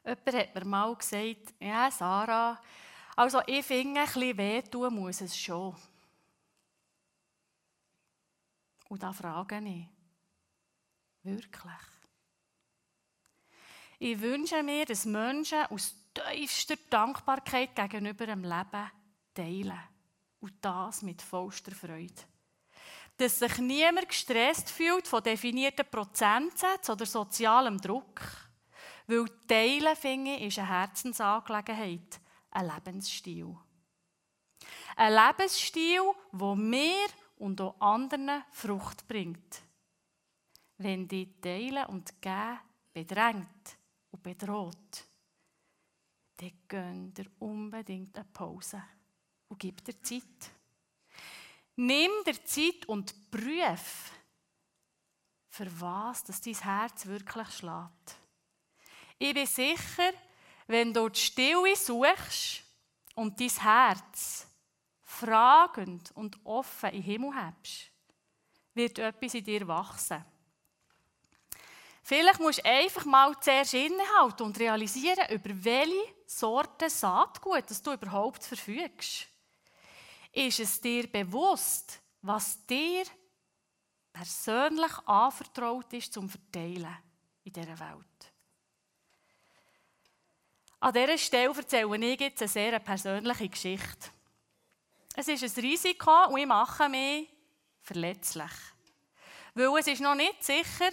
Jemand 0.06 0.34
hat 0.34 0.56
mir 0.56 0.66
mal 0.66 0.96
gesagt, 0.96 1.54
ja 1.60 1.92
Sarah, 1.92 2.62
also 3.18 3.42
ich 3.46 3.66
finde, 3.66 4.00
ein 4.00 4.06
bisschen 4.06 4.38
wehtun 4.38 4.96
muss 4.96 5.20
es 5.20 5.38
schon. 5.38 5.76
Und 8.88 9.04
da 9.04 9.12
frage 9.12 9.60
ich, 9.66 9.86
Wirklich. 11.24 11.99
Ich 14.00 14.20
wünsche 14.20 14.64
mir, 14.64 14.86
dass 14.86 15.06
Menschen 15.06 15.66
aus 15.68 15.96
tiefster 16.14 16.76
Dankbarkeit 16.90 17.76
gegenüber 17.76 18.26
dem 18.26 18.44
Leben 18.44 18.92
teilen. 19.34 19.80
Und 20.40 20.54
das 20.62 21.02
mit 21.02 21.22
vollster 21.22 21.74
Freude. 21.74 22.24
Dass 23.18 23.40
sich 23.40 23.58
niemand 23.58 24.08
gestresst 24.08 24.72
fühlt 24.72 25.08
von 25.08 25.22
definierten 25.22 25.86
Prozentsätzen 25.86 26.94
oder 26.94 27.06
sozialem 27.06 27.80
Druck. 27.80 28.22
Weil 29.08 29.26
Teilen, 29.48 29.96
finde 29.98 30.36
ich, 30.36 30.48
ist 30.48 30.60
eine 30.60 30.70
Herzensangelegenheit, 30.70 32.22
ein 32.52 32.72
Lebensstil. 32.74 33.56
Ein 34.96 35.14
Lebensstil, 35.14 36.14
der 36.32 36.56
mir 36.56 37.08
und 37.38 37.60
auch 37.60 37.80
anderen 37.82 38.44
Frucht 38.52 39.08
bringt 39.08 39.62
wenn 40.80 41.08
die 41.08 41.40
Teilen 41.42 41.86
und 41.88 42.22
Geben 42.22 42.60
bedrängt 42.94 43.79
und 44.20 44.24
bedroht, 44.24 45.06
dann 46.38 46.52
gönnt 46.68 47.20
ihr 47.20 47.26
unbedingt 47.40 48.16
eine 48.18 48.26
Pause 48.26 48.82
und 49.48 49.60
gibt 49.60 49.88
dir 49.88 50.02
Zeit. 50.02 50.52
Nimm 51.76 52.12
dir 52.26 52.44
Zeit 52.44 52.86
und 52.88 53.32
prüf, 53.32 54.12
für 55.50 55.82
was 55.82 56.24
dass 56.24 56.42
dein 56.42 56.56
Herz 56.56 57.06
wirklich 57.06 57.50
schlägt. 57.50 58.18
Ich 59.18 59.34
bin 59.34 59.48
sicher, 59.48 60.12
wenn 60.68 60.94
du 60.94 61.10
die 61.10 61.20
Stille 61.20 61.76
suchst 61.76 62.64
und 63.16 63.40
dein 63.40 63.50
Herz 63.50 64.48
fragend 65.02 66.12
und 66.12 66.38
offen 66.46 66.92
im 66.92 67.02
Himmel 67.02 67.36
hast, 67.36 67.92
wird 68.74 69.00
etwas 69.00 69.34
in 69.34 69.44
dir 69.44 69.68
wachsen. 69.68 70.24
Vielleicht 72.04 72.40
musst 72.40 72.60
du 72.60 72.66
einfach 72.66 73.06
mal 73.06 73.40
zuerst 73.40 73.74
innehalten 73.74 74.44
und 74.44 74.60
realisieren, 74.60 75.30
über 75.30 75.50
welche 75.64 76.16
Sorte 76.26 76.90
Saatgut 76.90 77.70
dass 77.70 77.82
du 77.82 77.94
überhaupt 77.94 78.44
verfügst. 78.44 79.28
Ist 80.32 80.60
es 80.60 80.80
dir 80.80 81.08
bewusst, 81.08 82.00
was 82.22 82.66
dir 82.66 83.04
persönlich 84.14 84.92
anvertraut 85.06 85.92
ist 85.94 86.14
zum 86.14 86.30
Verteilen 86.30 86.98
in 87.44 87.54
dieser 87.54 87.80
Welt? 87.80 88.06
An 90.82 90.94
dieser 90.94 91.18
Stelle 91.18 91.54
erzähle 91.56 91.98
ich 91.98 92.20
jetzt 92.20 92.42
eine 92.42 92.48
sehr 92.48 92.80
persönliche 92.80 93.50
Geschichte. 93.50 94.10
Es 95.16 95.28
ist 95.28 95.58
ein 95.58 95.64
Risiko 95.64 96.28
und 96.30 96.38
ich 96.38 96.46
mache 96.46 96.88
mich 96.88 97.28
verletzlich. 97.82 98.52
Weil 99.54 99.80
es 99.80 99.88
ist 99.88 100.02
noch 100.02 100.16
nicht 100.16 100.42
sicher, 100.44 100.92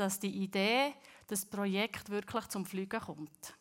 dass 0.00 0.18
die 0.18 0.42
Idee, 0.42 0.94
das 1.26 1.44
Projekt 1.44 2.08
wirklich 2.08 2.46
zum 2.46 2.64
Fliegen 2.64 3.00
kommt. 3.00 3.54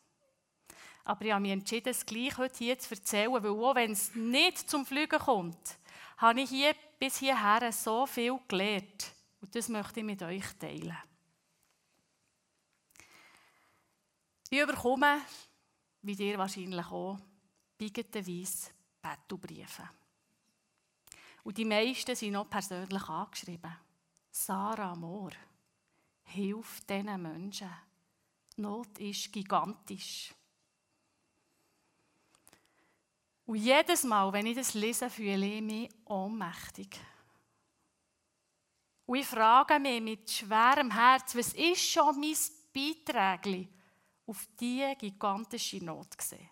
Aber 1.04 1.26
ich 1.26 1.32
habe 1.34 1.42
mich 1.42 1.52
entschieden, 1.52 1.90
es 1.90 2.06
gleich 2.06 2.38
heute 2.38 2.58
hier 2.58 2.80
zu 2.80 2.96
erzählen, 2.96 3.32
weil 3.34 3.48
auch 3.48 3.76
wenn 3.76 3.92
es 3.92 4.16
nicht 4.16 4.70
zum 4.70 4.86
Fliegen 4.86 5.20
kommt, 5.20 5.78
habe 6.18 6.42
ich 6.42 6.50
hier 6.50 6.74
bis 6.98 7.18
hierher 7.18 7.72
so 7.74 8.06
viel 8.06 8.40
gelernt. 8.48 9.14
Und 9.42 9.54
das 9.54 9.68
möchte 9.68 10.00
ich 10.00 10.06
mit 10.06 10.22
euch 10.22 10.46
teilen. 10.58 10.98
Ich 14.50 14.60
überkomme, 14.60 15.22
wie 16.02 16.14
ihr 16.14 16.38
wahrscheinlich 16.38 16.86
auch, 16.86 17.20
biegenderweise 17.78 18.72
Bettelbriefe. 19.02 19.90
Und 21.44 21.58
die 21.58 21.66
meisten 21.66 22.16
sind 22.16 22.32
noch 22.32 22.50
persönlich 22.50 23.10
angeschrieben. 23.10 23.76
Sarah 24.32 24.96
Mohr, 24.96 25.32
hilf 26.30 26.82
diesen 26.82 27.22
Menschen. 27.22 27.70
Die 28.56 28.62
Not 28.62 28.98
ist 29.00 29.32
gigantisch. 29.32 30.34
Und 33.46 33.56
jedes 33.58 34.04
Mal, 34.04 34.32
wenn 34.32 34.46
ich 34.46 34.58
das 34.58 34.74
lese, 34.76 35.10
fühle 35.10 35.46
ich 35.46 35.62
mich 35.62 35.90
ohnmächtig. 36.06 37.00
Und 39.08 39.18
ich 39.18 39.26
frage 39.26 39.80
mich 39.80 40.02
mit 40.02 40.30
schwerem 40.30 40.92
Herz, 40.92 41.36
was 41.36 41.54
ist 41.54 41.90
schon 41.90 42.20
mein 42.20 42.36
Beitrag 42.72 43.48
auf 44.28 44.48
diese 44.60 44.96
gigantische 44.98 45.84
Not 45.84 46.16
gesehen? 46.16 46.50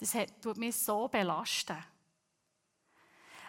Das 0.00 0.16
tut 0.42 0.56
mich 0.56 0.76
so 0.76 1.06
belasten. 1.06 1.78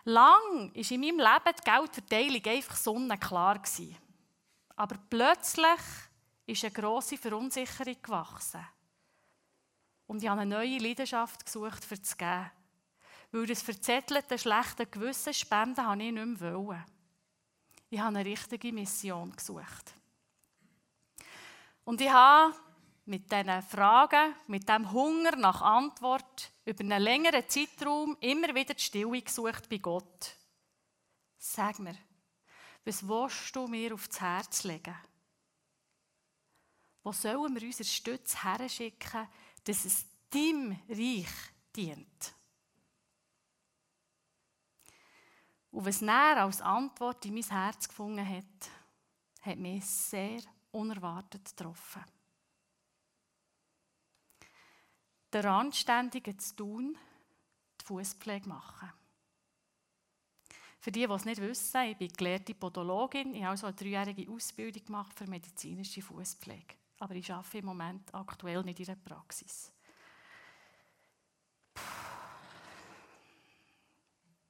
Lang 0.03 0.71
war 0.71 0.91
in 0.91 1.01
meinem 1.01 1.17
Leben 1.17 1.55
die 1.57 1.63
Geldverteilung 1.63 2.45
einfach 2.45 2.75
sonnenklar. 2.75 3.59
Aber 4.75 4.97
plötzlich 5.09 5.79
ist 6.45 6.63
eine 6.63 6.73
grosse 6.73 7.17
Verunsicherung 7.17 8.01
gewachsen. 8.01 8.65
Und 10.07 10.21
ich 10.21 10.29
habe 10.29 10.41
eine 10.41 10.55
neue 10.55 10.77
Leidenschaft 10.77 11.45
gesucht, 11.45 11.83
für 11.83 12.01
zu 12.01 12.15
geben. 12.15 12.51
Weil 13.31 13.47
das 13.47 13.61
verzettelte, 13.61 14.37
schlechte 14.37 14.85
Gewissen 14.85 15.33
spenden 15.33 15.85
habe 15.85 16.03
ich 16.03 16.11
nicht 16.11 16.41
mehr 16.41 16.53
wollen. 16.53 16.85
Ich 17.89 17.99
habe 17.99 18.17
eine 18.17 18.25
richtige 18.25 18.71
Mission 18.71 19.35
gesucht. 19.35 19.93
Und 21.83 22.01
ich 22.01 22.09
habe 22.09 22.55
mit 23.05 23.31
diesen 23.31 23.61
Fragen, 23.61 24.35
mit 24.47 24.67
dem 24.67 24.91
Hunger 24.91 25.35
nach 25.35 25.61
Antwort 25.61 26.51
über 26.65 26.83
einen 26.83 27.01
längeren 27.01 27.47
Zeitraum 27.47 28.17
immer 28.19 28.53
wieder 28.55 28.73
die 28.73 28.83
Stille 28.83 29.21
gesucht 29.21 29.69
bei 29.69 29.77
Gott. 29.77 30.35
Sag 31.37 31.79
mir, 31.79 31.95
was 32.85 33.07
willst 33.07 33.55
du 33.55 33.67
mir 33.67 33.93
aufs 33.93 34.19
Herz 34.21 34.63
legen? 34.63 34.95
Wo 37.03 37.11
sollen 37.11 37.53
wir 37.53 37.63
unsere 37.63 37.87
Stütze 37.87 38.43
herschicken, 38.43 39.27
dass 39.63 39.85
es 39.85 40.05
deinem 40.29 40.79
Reich 40.89 41.33
dient? 41.75 42.35
Und 45.71 45.85
was 45.85 46.01
näher 46.01 46.43
als 46.43 46.61
Antwort 46.61 47.25
in 47.25 47.33
mein 47.33 47.43
Herz 47.43 47.87
gefunden 47.87 48.27
hat, 48.27 48.69
hat 49.41 49.57
mich 49.57 49.85
sehr 49.85 50.41
unerwartet 50.71 51.45
getroffen. 51.45 52.03
der 55.35 55.51
Anständigen 55.51 56.39
zu 56.39 56.55
tun, 56.55 56.97
die 57.81 57.85
Fußpflege 57.85 58.47
machen. 58.47 58.89
Für 60.85 60.91
die, 60.91 61.07
die 61.07 61.13
es 61.13 61.25
nicht 61.25 61.41
wissen, 61.41 61.81
ich 61.81 61.97
bin 61.97 62.09
gelehrte 62.09 62.53
Podologin. 62.53 63.33
Ich 63.33 63.41
habe 63.41 63.49
also 63.53 63.65
eine 63.65 63.75
dreijährige 63.75 64.31
Ausbildung 64.31 64.85
gemacht 64.85 65.17
für 65.17 65.25
medizinische 65.25 65.99
Fußpflege. 65.99 66.75
Aber 66.99 67.15
ich 67.15 67.31
arbeite 67.33 67.57
im 67.57 67.65
Moment 67.65 68.13
aktuell 68.13 68.61
nicht 68.61 68.79
in 68.81 68.85
der 68.85 68.95
Praxis. 68.95 69.71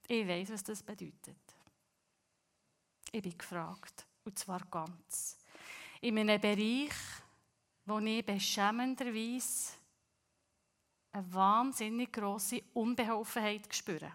Ich 0.10 0.27
weiß, 0.27 0.51
was 0.51 0.63
das 0.65 0.84
bedeutet. 0.84 1.39
Ich 3.14 3.22
bin 3.22 3.38
gefragt. 3.38 4.05
Und 4.25 4.38
zwar 4.38 4.59
ganz. 4.70 5.38
In 6.01 6.20
einem 6.20 6.42
Bereich, 6.42 6.92
wo 7.86 8.00
ich 8.00 8.25
beschämenderweise 8.25 9.75
eine 11.14 11.33
wahnsinnig 11.33 12.12
grosse 12.12 12.62
Unbeholfenheit 12.74 13.74
spüren. 13.74 14.12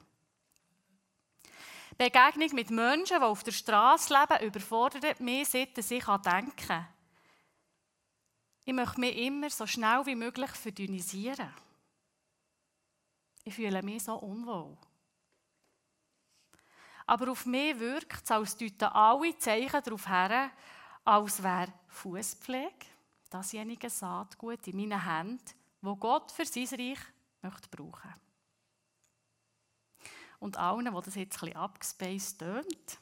Begegnung 2.01 2.55
mit 2.55 2.71
Menschen, 2.71 3.19
die 3.19 3.27
auf 3.27 3.45
der 3.45 3.53
Straße 3.53 4.15
leben, 4.15 4.47
überfordert 4.47 5.21
mich, 5.21 5.51
seit 5.51 5.77
ich 5.77 5.87
denken 5.87 6.57
kann. 6.57 6.89
Ich 8.65 8.73
möchte 8.73 9.01
mich 9.01 9.19
immer 9.19 9.51
so 9.51 9.67
schnell 9.67 10.07
wie 10.07 10.15
möglich 10.15 10.51
verdünnisieren. 10.53 11.53
Ich 13.45 13.55
fühle 13.55 13.83
mich 13.83 14.03
so 14.03 14.15
unwohl. 14.15 14.79
Aber 17.07 17.33
auf 17.33 17.45
mich 17.45 17.79
wirkt 17.79 18.25
es, 18.25 18.31
als 18.31 18.57
deuten 18.57 18.85
alle 18.85 19.37
Zeichen 19.37 19.83
darauf 19.83 20.09
her, 20.09 20.53
als 21.05 21.43
wäre 21.43 21.75
Fußpflege, 21.89 22.87
dasjenige 23.29 23.91
Saatgut 23.91 24.67
in 24.69 24.77
meinen 24.79 25.05
Händen, 25.05 25.45
wo 25.83 25.97
Gott 25.97 26.33
für 26.33 26.47
sein 26.47 26.81
Reich 26.81 27.01
möchte 27.43 27.69
brauchen 27.69 28.30
Und 30.41 30.57
allen, 30.57 30.93
wo 30.93 31.01
das 31.01 31.15
jetzt 31.15 31.37
ein 31.37 31.41
bisschen 31.41 31.57
abgespaced 31.57 32.39
tönt, 32.39 32.99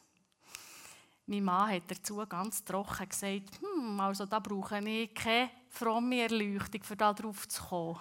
mein 1.27 1.45
Mann 1.45 1.71
hat 1.71 1.83
dazu 1.89 2.17
ganz 2.27 2.65
trocken 2.65 3.09
gesagt, 3.09 3.61
hm, 3.61 4.01
also 4.01 4.27
da 4.27 4.39
brauche 4.39 4.79
ich 4.81 5.15
keine 5.15 5.51
fromme 5.69 6.23
Erleuchtung, 6.23 6.81
um 6.89 6.97
da 6.97 7.13
drauf 7.13 7.47
zu 7.47 7.63
kommen. 7.63 8.01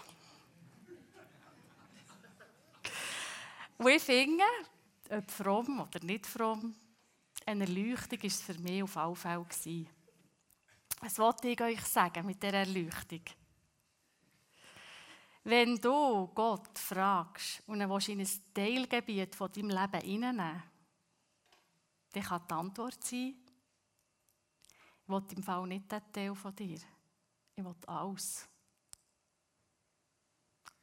Und 3.77 3.87
ich 3.89 4.01
finde, 4.01 4.43
ob 5.09 5.29
fromm 5.29 5.81
oder 5.81 6.03
nicht 6.03 6.25
fromm, 6.25 6.73
eine 7.45 7.65
Erleuchtung 7.65 8.19
war 8.19 8.27
es 8.27 8.41
für 8.41 8.55
mich 8.55 8.83
auf 8.83 8.97
alle 8.97 9.15
Fälle. 9.15 9.85
Was 11.01 11.19
wollte 11.19 11.49
ich 11.49 11.61
euch 11.61 11.81
sagen 11.81 12.25
mit 12.25 12.41
dieser 12.41 12.55
Erleuchtung? 12.55 13.21
Wenn 15.47 15.77
du 15.77 16.27
Gott 16.35 16.77
fragst 16.77 17.63
und 17.67 17.79
er 17.79 18.09
in 18.09 18.19
ein 18.19 18.29
Teilgebiet 18.53 19.33
von 19.33 19.49
deinem 19.49 19.69
Leben 19.69 20.01
hineinnehmen 20.01 20.61
dann 22.11 22.23
kann 22.23 22.41
die 22.49 22.53
Antwort 22.53 23.01
sein, 23.01 23.33
ich 25.03 25.07
will 25.07 25.23
im 25.37 25.43
Fall 25.43 25.65
nicht 25.67 25.89
den 25.89 26.01
Teil 26.11 26.35
von 26.35 26.53
dir. 26.53 26.79
Ich 27.55 27.63
will 27.63 27.75
alles. 27.85 28.45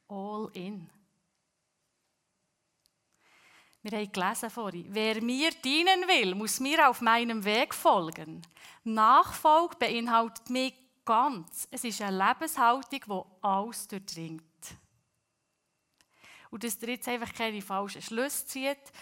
All 0.08 0.48
in. 0.54 0.88
Wir 3.82 3.98
haben 3.98 4.12
gelesen 4.12 4.48
vorhin, 4.48 4.86
wer 4.88 5.22
mir 5.22 5.50
dienen 5.62 6.08
will, 6.08 6.34
muss 6.34 6.58
mir 6.58 6.88
auf 6.88 7.02
meinem 7.02 7.44
Weg 7.44 7.74
folgen. 7.74 8.40
Nachfolge 8.82 9.76
beinhaltet 9.76 10.48
mich 10.48 10.72
ganz. 11.04 11.68
Es 11.70 11.84
ist 11.84 12.00
eine 12.00 12.16
Lebenshaltung, 12.16 13.00
die 13.06 13.46
alles 13.46 13.86
durchdringt 13.88 14.53
und 16.54 16.62
dass 16.62 16.80
ihr 16.82 16.90
jetzt 16.90 17.08
einfach 17.08 17.34
keine 17.34 17.60
falschen 17.60 18.00
Schlüsse 18.00 18.46
zieht. 18.46 18.92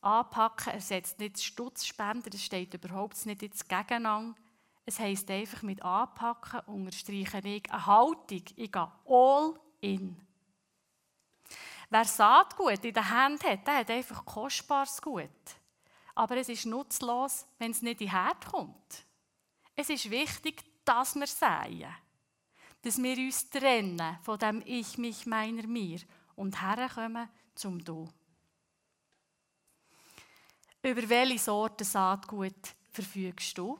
Anpacken 0.00 0.72
ersetzt 0.72 1.18
nicht 1.18 1.38
Stutzspenden, 1.38 2.30
das 2.30 2.42
steht 2.42 2.72
überhaupt 2.72 3.26
nicht 3.26 3.42
ins 3.42 3.68
Gegeneinander. 3.68 4.34
Es 4.86 4.98
heisst 4.98 5.30
einfach 5.30 5.60
mit 5.60 5.82
Anpacken 5.82 6.60
unterstreiche 6.60 7.46
ich 7.46 7.70
eine 7.70 7.84
Haltung. 7.84 8.42
Ich 8.56 8.72
gehe 8.72 8.92
all 9.04 9.60
in. 9.82 10.16
Wer 11.90 12.04
Saatgut 12.06 12.82
in 12.82 12.94
der 12.94 13.10
Hand 13.10 13.44
hat, 13.44 13.66
der 13.66 13.76
hat 13.80 13.90
einfach 13.90 14.24
kostbares 14.24 15.02
Gut. 15.02 15.28
Aber 16.14 16.38
es 16.38 16.48
ist 16.48 16.64
nutzlos, 16.64 17.44
wenn 17.58 17.72
es 17.72 17.82
nicht 17.82 18.00
in 18.00 18.06
den 18.06 18.16
Herd 18.16 18.46
kommt. 18.46 19.04
Es 19.76 19.90
ist 19.90 20.10
wichtig, 20.10 20.64
dass 20.86 21.14
wir 21.16 21.26
säen. 21.26 21.94
Dass 22.80 23.02
wir 23.02 23.18
uns 23.18 23.50
trennen 23.50 24.18
von 24.22 24.38
dem 24.38 24.62
Ich, 24.64 24.96
mich, 24.96 25.26
meiner, 25.26 25.66
mir 25.66 26.00
und 26.36 26.60
herkommen 26.60 27.28
zum 27.54 27.84
Du. 27.84 28.08
Über 30.82 31.08
welche 31.08 31.38
Sorte 31.38 31.84
Saatgut 31.84 32.74
verfügst 32.90 33.56
du? 33.56 33.78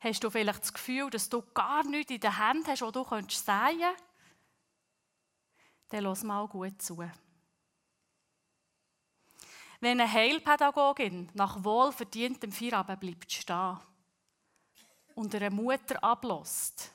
Hast 0.00 0.22
du 0.22 0.30
vielleicht 0.30 0.62
das 0.62 0.72
Gefühl, 0.72 1.10
dass 1.10 1.28
du 1.28 1.42
gar 1.54 1.82
nichts 1.84 2.12
in 2.12 2.20
der 2.20 2.38
Hand 2.38 2.68
hast, 2.68 2.82
was 2.82 2.92
du 2.92 3.02
säen 3.02 3.08
könntest? 3.08 3.48
Dann 5.88 6.04
lass 6.04 6.22
mal 6.22 6.46
gut 6.46 6.80
zu. 6.80 6.98
Wenn 9.80 10.00
eine 10.00 10.12
Heilpädagogin 10.12 11.30
nach 11.34 11.62
wohlverdientem 11.64 12.52
Feierabend 12.52 13.00
bleibt 13.00 13.32
stehen 13.32 13.78
und 15.14 15.34
eine 15.34 15.50
Mutter 15.50 16.02
ablässt, 16.02 16.92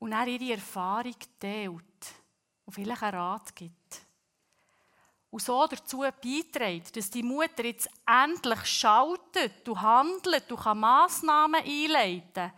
und 0.00 0.12
er 0.12 0.26
ihre 0.26 0.54
Erfahrung 0.54 1.14
teilt 1.38 2.14
und 2.64 2.72
vielleicht 2.72 3.02
einen 3.02 3.14
Rat 3.14 3.54
gibt. 3.54 4.00
Und 5.30 5.42
so 5.42 5.64
dazu 5.66 5.98
beiträgt, 5.98 6.96
dass 6.96 7.10
die 7.10 7.22
Mutter 7.22 7.64
jetzt 7.64 7.88
endlich 8.04 8.64
schaltet 8.64 9.68
und 9.68 9.80
handelt 9.80 10.50
und 10.50 10.74
Massnahmen 10.74 11.62
einleiten 11.62 12.32
kann, 12.32 12.52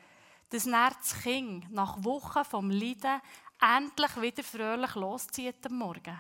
dass 0.49 0.65
das 0.65 1.21
Kind 1.23 1.71
nach 1.71 2.03
Wochen 2.03 2.45
vom 2.45 2.71
Leiden 2.71 3.21
endlich 3.61 4.21
wieder 4.21 4.43
fröhlich 4.43 4.95
loszieht 4.95 5.67
am 5.67 5.79
Morgen. 5.79 6.19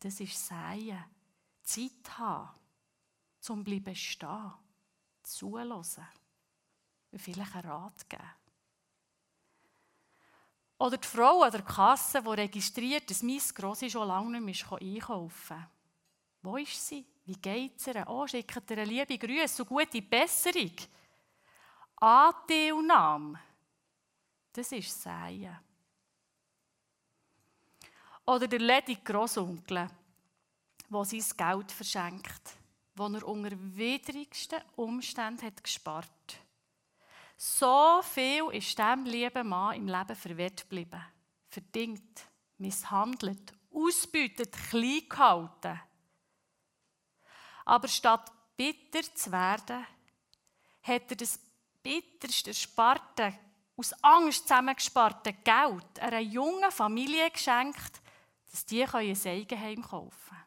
Das 0.00 0.20
ist 0.20 0.46
Säen. 0.46 1.04
Zeit 1.62 2.18
haben, 2.18 2.50
zum 3.40 3.62
bleiben 3.62 3.94
stehen, 3.94 4.52
zuhören 5.22 5.72
und 5.72 7.20
vielleicht 7.20 7.54
einen 7.54 7.70
Rat 7.70 8.08
geben. 8.08 8.41
Oder 10.82 10.96
die 10.96 11.06
Frau 11.06 11.42
an 11.42 11.52
der 11.52 11.62
Kasse, 11.62 12.20
die 12.20 12.28
registriert, 12.28 13.08
dass 13.08 13.22
mein 13.22 13.38
Grossi 13.54 13.88
schon 13.88 14.08
lange 14.08 14.40
nicht 14.40 14.68
mehr 14.68 14.80
einkaufen 14.80 15.56
kann. 15.56 15.70
Wo 16.42 16.56
ist 16.56 16.88
sie? 16.88 17.06
Wie 17.24 17.36
geht 17.36 17.78
es 17.78 17.86
ihr? 17.86 18.04
Oh, 18.08 18.26
schickt 18.26 18.68
ihr 18.68 18.84
liebe 18.84 19.16
Grüße 19.16 19.62
und 19.62 19.68
gute 19.68 20.02
Besserung. 20.02 20.72
Anteilnahme. 21.94 23.38
Das 24.52 24.72
ist 24.72 25.00
Säen. 25.00 25.56
Oder 28.26 28.48
der 28.48 28.58
ledige 28.58 29.02
Grossonkel, 29.02 29.88
der 30.90 31.04
sein 31.04 31.24
Geld 31.36 31.70
verschenkt, 31.70 32.56
das 32.96 33.12
er 33.12 33.28
unter 33.28 33.52
widrigsten 33.56 34.62
Umständen 34.74 35.46
hat 35.46 35.62
gespart 35.62 36.10
So 37.36 38.00
viel 38.02 38.50
ist 38.52 38.78
diesem 38.78 39.04
lieben 39.04 39.48
Mann 39.48 39.76
im 39.76 39.88
Leben 39.88 40.16
verwehrt 40.16 40.62
geblieben. 40.62 41.02
Verdingt, 41.48 42.26
misshandelt, 42.58 43.52
ausbeutet, 43.72 44.52
klein 44.70 45.08
gehalten. 45.08 45.80
Aber 47.64 47.88
statt 47.88 48.30
bitter 48.56 49.02
zu 49.14 49.32
werden, 49.32 49.86
hat 50.82 51.10
er 51.10 51.16
das 51.16 51.40
bitterste, 51.82 52.54
sparte, 52.54 53.38
aus 53.76 53.92
Angst 54.02 54.42
zusammengesparte 54.42 55.32
Geld 55.32 55.98
einer 56.00 56.20
jungen 56.20 56.70
Familie 56.70 57.30
geschenkt, 57.30 58.00
dass 58.50 58.66
die 58.66 58.84
ein 58.84 59.18
Eigenheim 59.26 59.82
kaufen 59.82 60.10
können. 60.28 60.42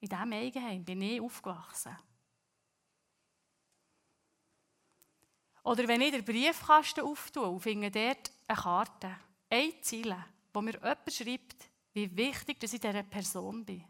In 0.00 0.08
diesem 0.08 0.32
Eigenheim 0.32 0.84
bin 0.84 1.02
ich 1.02 1.20
aufgewachsen. 1.20 1.96
Oder 5.68 5.86
wenn 5.86 6.00
ich 6.00 6.12
den 6.12 6.24
Briefkasten 6.24 7.04
auftue 7.04 7.46
und 7.46 7.60
finde 7.60 7.90
dort 7.90 8.30
eine 8.46 8.58
Karte, 8.58 9.14
eine 9.50 9.78
Ziele, 9.82 10.24
wo 10.50 10.62
mir 10.62 10.72
jemand 10.72 11.12
schreibt, 11.12 11.68
wie 11.92 12.16
wichtig 12.16 12.58
dass 12.58 12.72
ich 12.72 12.80
dieser 12.80 13.02
Person 13.02 13.66
bin. 13.66 13.84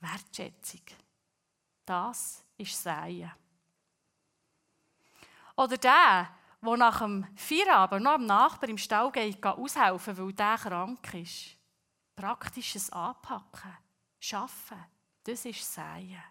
Wertschätzung. 0.00 0.80
Das 1.84 2.42
ist 2.56 2.82
Säen. 2.82 3.30
Oder 5.54 5.76
der, 5.76 6.30
der 6.62 6.76
nach 6.78 7.00
dem 7.00 7.26
Feierabend 7.36 8.02
noch 8.02 8.12
am 8.12 8.24
Nachbar 8.24 8.70
im 8.70 8.78
Stall 8.78 9.12
geht, 9.12 9.44
aushelfen, 9.44 10.16
weil 10.16 10.32
der 10.32 10.56
krank 10.56 11.12
ist. 11.12 11.54
Praktisches 12.14 12.88
Anpacken, 12.88 13.76
Schaffen, 14.20 14.82
das 15.22 15.44
ist 15.44 15.70
Säen. 15.70 16.22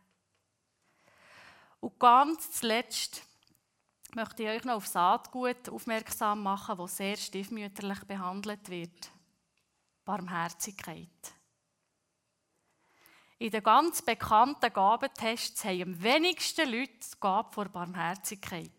Und 1.80 2.00
ganz 2.00 2.50
zuletzt 2.50 3.22
möchte 4.16 4.44
ich 4.44 4.50
euch 4.50 4.64
noch 4.64 4.76
auf 4.76 4.88
Saatgut 4.88 5.70
aufmerksam 5.70 6.44
machen, 6.44 6.78
das 6.78 6.98
sehr 6.98 7.18
stiefmütterlich 7.18 8.00
behandelt 8.06 8.70
wird. 8.70 9.12
Barmherzigkeit. 10.04 11.10
In 13.38 13.52
den 13.52 13.64
ganz 13.64 14.02
bekannten 14.02 14.72
Gabentests 14.72 15.66
haben 15.66 15.82
am 15.82 16.04
wenigsten 16.04 16.70
Leute 16.70 16.94
die 16.94 17.20
Gabe 17.20 17.52
vor 17.52 17.66
Barmherzigkeit. 17.66 18.72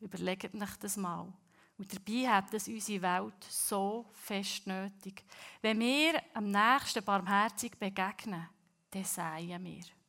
Überlegt 0.00 0.54
euch 0.54 0.76
das 0.80 0.96
mal. 0.96 1.32
Und 1.78 1.92
dabei 1.94 2.28
hat 2.28 2.52
es 2.52 2.68
unsere 2.68 3.02
Welt 3.02 3.44
so 3.48 4.06
fest 4.12 4.66
nötig. 4.66 5.24
Wenn 5.62 5.80
wir 5.80 6.22
am 6.34 6.50
nächsten 6.50 7.04
barmherzig 7.04 7.78
begegnen, 7.78 8.48
dann 8.90 9.04
sagen 9.04 9.64
wir. 9.64 10.01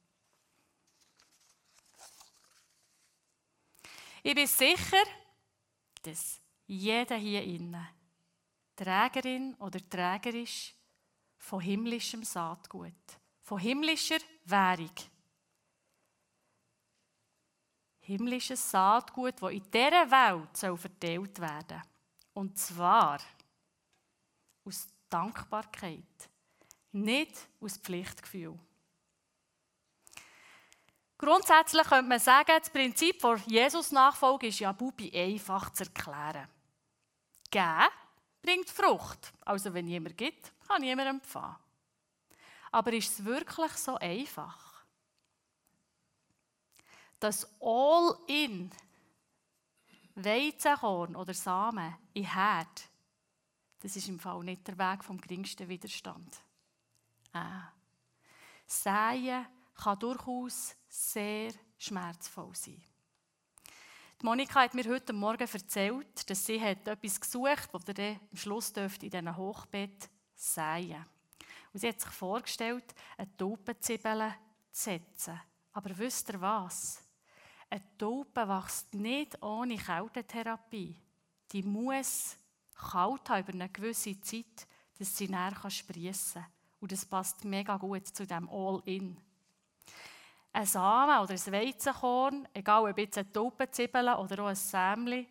Ich 4.23 4.33
bin 4.33 4.47
sicher, 4.47 5.03
dass 6.01 6.41
jeder 6.65 7.17
hier 7.17 7.43
innen 7.43 7.87
Trägerin 8.75 9.53
oder 9.55 9.79
Träger 9.89 10.33
ist 10.33 10.73
von 11.37 11.59
himmlischem 11.59 12.23
Saatgut, 12.23 13.19
von 13.41 13.59
himmlischer 13.59 14.19
Währung 14.45 14.95
himmlisches 18.03 18.69
Saatgut, 18.69 19.41
das 19.41 19.51
in 19.51 19.63
dieser 19.71 20.11
Welt 20.11 20.57
soll 20.57 20.77
verteilt 20.77 21.39
werden 21.39 21.81
Und 22.33 22.57
zwar 22.57 23.19
aus 24.65 24.87
Dankbarkeit, 25.09 26.29
nicht 26.91 27.47
aus 27.59 27.77
Pflichtgefühl. 27.77 28.57
Grundsätzlich 31.17 31.87
könnte 31.87 32.09
man 32.09 32.19
sagen, 32.19 32.51
das 32.57 32.69
Prinzip 32.69 33.21
der 33.21 33.37
Jesus-Nachfolge 33.45 34.47
ist 34.47 34.59
ja 34.59 34.71
Bubi 34.71 35.11
einfach 35.15 35.71
zu 35.71 35.85
erklären. 35.85 36.47
Geben 37.49 37.87
bringt 38.41 38.69
Frucht. 38.69 39.31
Also 39.45 39.73
wenn 39.73 39.87
jemand 39.87 40.17
gibt, 40.17 40.51
kann 40.67 40.81
niemand 40.81 41.09
empfangen. 41.09 41.55
Aber 42.71 42.91
ist 42.93 43.19
es 43.19 43.25
wirklich 43.25 43.71
so 43.73 43.95
einfach? 43.97 44.73
das 47.23 47.47
All-in 47.61 48.69
Weizenkorn 50.15 51.15
oder 51.15 51.33
Samen 51.33 51.95
in 52.13 52.25
Herd, 52.25 52.89
das 53.79 53.95
ist 53.95 54.09
im 54.09 54.19
Fall 54.19 54.43
nicht 54.43 54.67
der 54.67 54.77
Weg 54.77 55.03
vom 55.03 55.19
geringsten 55.19 55.69
Widerstand. 55.69 56.41
Ah. 57.31 57.69
Säen 58.65 59.45
kann 59.83 59.99
durchaus 59.99 60.75
sehr 60.87 61.51
schmerzvoll 61.77 62.55
sein. 62.55 62.81
Die 64.21 64.25
Monika 64.25 64.61
hat 64.61 64.73
mir 64.73 64.85
heute 64.85 65.11
Morgen 65.11 65.47
erzählt, 65.51 66.29
dass 66.29 66.45
sie 66.45 66.61
hat 66.61 66.87
etwas 66.87 67.19
gesucht 67.19 67.73
hat, 67.73 67.87
das 67.87 67.97
ihr 67.97 68.19
am 68.31 68.37
Schluss 68.37 68.69
in 68.71 69.09
diesen 69.09 69.35
Hochbett 69.35 70.09
säen 70.33 71.05
Und 71.73 71.79
sie 71.79 71.89
hat 71.89 71.99
sich 71.99 72.11
vorgestellt, 72.11 72.95
eine 73.17 73.35
Taubenzwiebel 73.35 74.33
zu 74.71 74.83
setzen. 74.83 75.41
Aber 75.73 75.97
wisst 75.97 76.29
ihr 76.29 76.39
was? 76.39 77.03
Eine 77.69 77.83
Taube 77.97 78.47
wächst 78.47 78.93
nicht 78.93 79.41
ohne 79.41 79.77
Kältetherapie. 79.77 80.95
Die 81.51 81.63
muss 81.63 82.37
kalt 82.75 83.29
haben 83.29 83.41
über 83.41 83.53
eine 83.53 83.69
gewisse 83.69 84.19
Zeit, 84.21 84.67
dass 84.99 85.17
sie 85.17 85.27
näher 85.27 85.69
sprießen 85.69 86.41
kann. 86.41 86.51
Und 86.79 86.91
das 86.91 87.05
passt 87.05 87.43
mega 87.43 87.77
gut 87.77 88.07
zu 88.07 88.25
dem 88.25 88.47
All-In. 88.49 89.17
Ein 90.55 90.67
Samen 90.67 91.19
oder 91.19 91.33
ein 91.33 91.51
Weizenkorn, 91.51 92.47
egal 92.53 92.89
ob 92.89 92.97
jetzt 92.97 93.17
eine 93.17 93.31
Taubenzwiebel 93.31 94.13
oder 94.13 94.43
auch 94.43 94.47
ein 94.47 94.55
Sämli, 94.55 95.27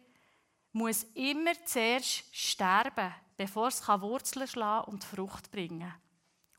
muss 0.73 1.05
immer 1.15 1.53
zuerst 1.65 2.25
sterben, 2.35 3.15
bevor 3.37 3.69
es 3.69 3.87
Wurzeln 3.87 4.49
schlagen 4.49 4.91
und 4.91 5.05
Frucht 5.05 5.51
bringen 5.53 5.81
kann. 5.81 6.01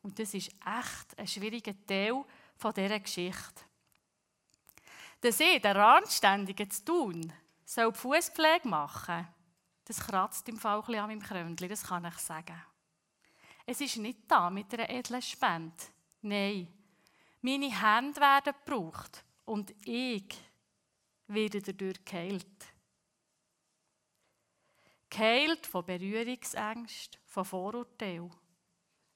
Und 0.02 0.18
das 0.18 0.34
ist 0.34 0.50
echt 0.50 1.20
ein 1.20 1.28
schwieriger 1.28 1.74
Teil 1.86 2.24
dieser 2.76 3.00
Geschichte. 3.00 3.62
Dass 5.20 5.40
ich, 5.40 5.62
der 5.62 5.76
Anständige 5.76 6.68
zu 6.70 6.86
tun, 6.86 7.34
soll 7.66 7.92
die 7.92 8.00
Fußpflege 8.00 8.68
machen, 8.68 9.28
das 9.86 10.00
kratzt 10.00 10.48
im 10.48 10.58
Fall 10.58 10.82
an 10.82 11.08
meinem 11.08 11.22
Krönchen, 11.22 11.70
das 11.70 11.84
kann 11.84 12.06
ich 12.06 12.18
sagen. 12.20 12.62
Es 13.66 13.82
ist 13.82 13.98
nicht 13.98 14.20
da 14.30 14.50
mit 14.50 14.74
einer 14.74 14.90
edlen 14.90 15.22
Spende. 15.22 15.76
Nein, 16.22 16.68
meine 17.44 17.70
Hände 17.70 18.22
werden 18.22 18.56
gebraucht 18.66 19.24
und 19.46 19.74
ich 19.86 20.34
werde 21.28 21.62
dadurch 21.62 22.04
geheilt. 22.06 22.74
Geheilt 25.10 25.68
von 25.68 25.86
Berührungsängsten, 25.86 27.20
von 27.26 27.46
Vorurteilen. 27.46 28.34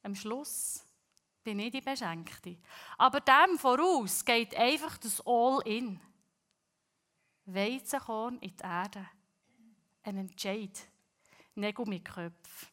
Am 0.04 0.14
Schluss 0.14 0.86
bin 1.42 1.60
ich 1.60 1.72
die 1.72 1.82
Beschenkte. 1.82 2.58
Aber 2.98 3.22
dem 3.22 3.58
voraus 3.58 4.24
geht 4.24 4.56
einfach 4.56 4.98
das 4.98 5.26
All-In. 5.26 6.00
Weizenkorn 7.46 8.40
in 8.40 8.56
die 8.56 8.64
Erde. 8.64 9.10
Ein 10.04 10.18
Entscheid. 10.18 10.78
Nägel 11.56 11.86
mit 11.86 12.04
Köpfen. 12.04 12.68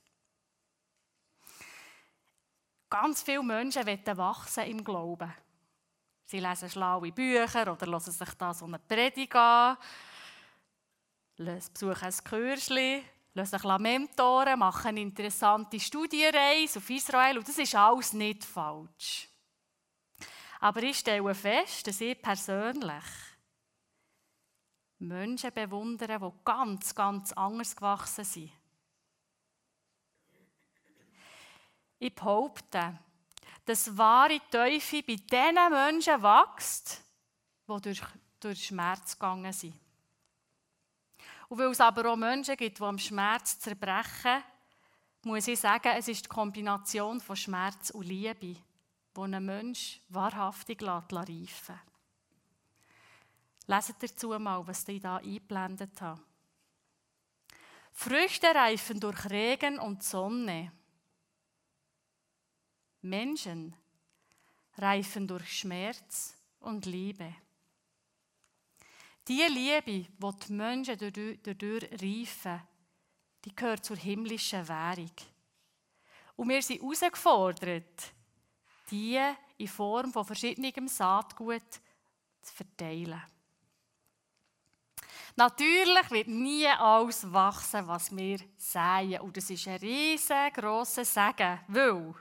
Ganz 2.90 3.22
viele 3.22 3.42
Menschen 3.42 3.86
wollen 3.86 4.16
wachsen 4.16 4.64
im 4.64 4.84
Glauben. 4.84 5.32
Sie 6.34 6.40
lesen 6.40 6.68
schlaue 6.68 7.12
Bücher 7.12 7.70
oder 7.70 7.86
hören 7.86 8.00
sich 8.00 8.34
da 8.34 8.52
so 8.52 8.64
eine 8.64 8.80
Predigt 8.80 9.36
an, 9.36 9.76
besuchen 11.36 12.02
ein 12.02 12.24
Kürschli, 12.24 13.04
lassen 13.34 13.56
sich 13.60 13.78
Mentoren, 13.78 14.58
machen 14.58 14.96
interessante 14.96 15.78
Studienreise 15.78 16.80
auf 16.80 16.90
Israel 16.90 17.38
und 17.38 17.46
das 17.46 17.58
ist 17.58 17.76
alles 17.76 18.14
nicht 18.14 18.42
falsch. 18.42 19.28
Aber 20.58 20.82
ich 20.82 20.98
stelle 20.98 21.36
fest, 21.36 21.86
dass 21.86 22.00
ich 22.00 22.20
persönlich 22.20 23.04
Menschen 24.98 25.54
bewundern, 25.54 26.20
die 26.20 26.44
ganz, 26.44 26.92
ganz 26.96 27.32
anders 27.34 27.76
gewachsen 27.76 28.24
sind. 28.24 28.50
Ich 32.00 32.12
behaupte, 32.12 32.98
dass 33.64 33.96
wahre 33.96 34.40
Teufel 34.50 35.02
bei 35.02 35.16
den 35.16 35.54
Menschen 35.70 36.22
wächst, 36.22 37.02
die 37.68 37.80
durch, 37.80 38.02
durch 38.40 38.66
Schmerz 38.66 39.18
gegangen 39.18 39.52
sind. 39.52 39.74
Und 41.48 41.58
weil 41.58 41.70
es 41.70 41.80
aber 41.80 42.10
auch 42.10 42.16
Menschen 42.16 42.56
gibt, 42.56 42.78
die 42.78 42.82
am 42.82 42.98
Schmerz 42.98 43.58
zerbrechen, 43.58 44.42
muss 45.22 45.48
ich 45.48 45.58
sagen, 45.58 45.92
es 45.96 46.08
ist 46.08 46.24
die 46.24 46.28
Kombination 46.28 47.20
von 47.20 47.36
Schmerz 47.36 47.90
und 47.90 48.06
Liebe, 48.06 48.34
die 49.14 49.20
einen 49.20 49.44
Menschen 49.44 50.02
wahrhaftig 50.08 50.82
reifen 50.82 51.24
lässt. 51.26 51.62
Leset 53.66 53.96
dazu 54.02 54.38
mal, 54.38 54.66
was 54.66 54.86
ich 54.88 55.00
da 55.00 55.16
eingeblendet 55.16 56.00
habe. 56.02 56.20
Früchte 57.92 58.48
reifen 58.48 59.00
durch 59.00 59.30
Regen 59.30 59.78
und 59.78 60.02
Sonne. 60.02 60.72
Menschen 63.04 63.76
reifen 64.76 65.26
durch 65.26 65.58
Schmerz 65.58 66.36
und 66.60 66.86
Liebe. 66.86 67.34
Die 69.28 69.42
Liebe, 69.48 69.82
die 69.86 70.08
die 70.46 70.52
Menschen 70.52 70.98
dadurch 71.42 71.90
reifen, 72.02 72.60
die 73.44 73.54
gehört 73.54 73.84
zur 73.84 73.96
himmlischen 73.96 74.66
Währung. 74.66 75.12
Und 76.36 76.48
wir 76.48 76.62
sind 76.62 76.80
herausgefordert, 76.80 78.12
die 78.90 79.20
in 79.56 79.68
Form 79.68 80.12
von 80.12 80.24
verschiedenem 80.24 80.88
Saatgut 80.88 81.80
zu 82.42 82.54
verteilen. 82.54 83.22
Natürlich 85.36 86.10
wird 86.10 86.28
nie 86.28 86.66
alles 86.66 87.30
wachsen, 87.32 87.88
was 87.88 88.14
wir 88.16 88.38
säen. 88.56 89.20
Und 89.20 89.36
das 89.36 89.50
ist 89.50 89.66
ein 89.66 89.78
riesengroßer 89.78 91.04
Segen, 91.04 91.60
weil, 91.68 92.14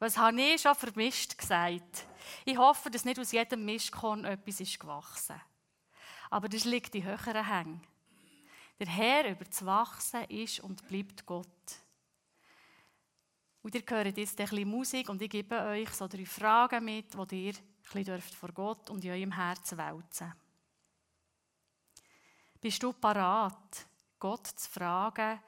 was 0.00 0.16
habe 0.16 0.40
ich 0.40 0.62
schon 0.62 0.74
vermischt 0.74 1.36
gesagt? 1.36 2.06
Ich 2.44 2.56
hoffe, 2.56 2.90
dass 2.90 3.04
nicht 3.04 3.20
aus 3.20 3.32
jedem 3.32 3.64
Mistkorn 3.64 4.24
etwas 4.24 4.60
ist 4.60 4.80
gewachsen. 4.80 5.40
Aber 6.30 6.48
das 6.48 6.64
liegt 6.64 6.94
in 6.94 7.04
höheren 7.04 7.46
Hängen. 7.46 7.86
Der 8.78 8.86
Herr 8.86 9.30
über 9.30 9.44
das 9.44 9.64
Wachsen 9.64 10.24
ist 10.24 10.60
und 10.60 10.88
bleibt 10.88 11.26
Gott. 11.26 11.46
Und 13.62 13.74
ihr 13.74 13.82
hört 13.86 14.16
jetzt 14.16 14.40
ein 14.40 14.48
bisschen 14.48 14.68
Musik 14.68 15.10
und 15.10 15.20
ich 15.20 15.28
gebe 15.28 15.60
euch 15.60 15.90
so 15.90 16.08
drei 16.08 16.24
Fragen 16.24 16.82
mit, 16.82 17.12
die 17.30 17.48
ihr 17.48 17.54
ein 17.54 18.04
bisschen 18.04 18.20
vor 18.22 18.52
Gott 18.52 18.88
und 18.88 19.04
in 19.04 19.10
eurem 19.10 19.32
Herzen 19.32 19.76
wälzen 19.76 20.28
dürft. 20.28 20.50
Bist 22.58 22.82
du 22.82 22.94
parat, 22.94 23.86
Gott 24.18 24.46
zu 24.46 24.70
fragen, 24.70 25.40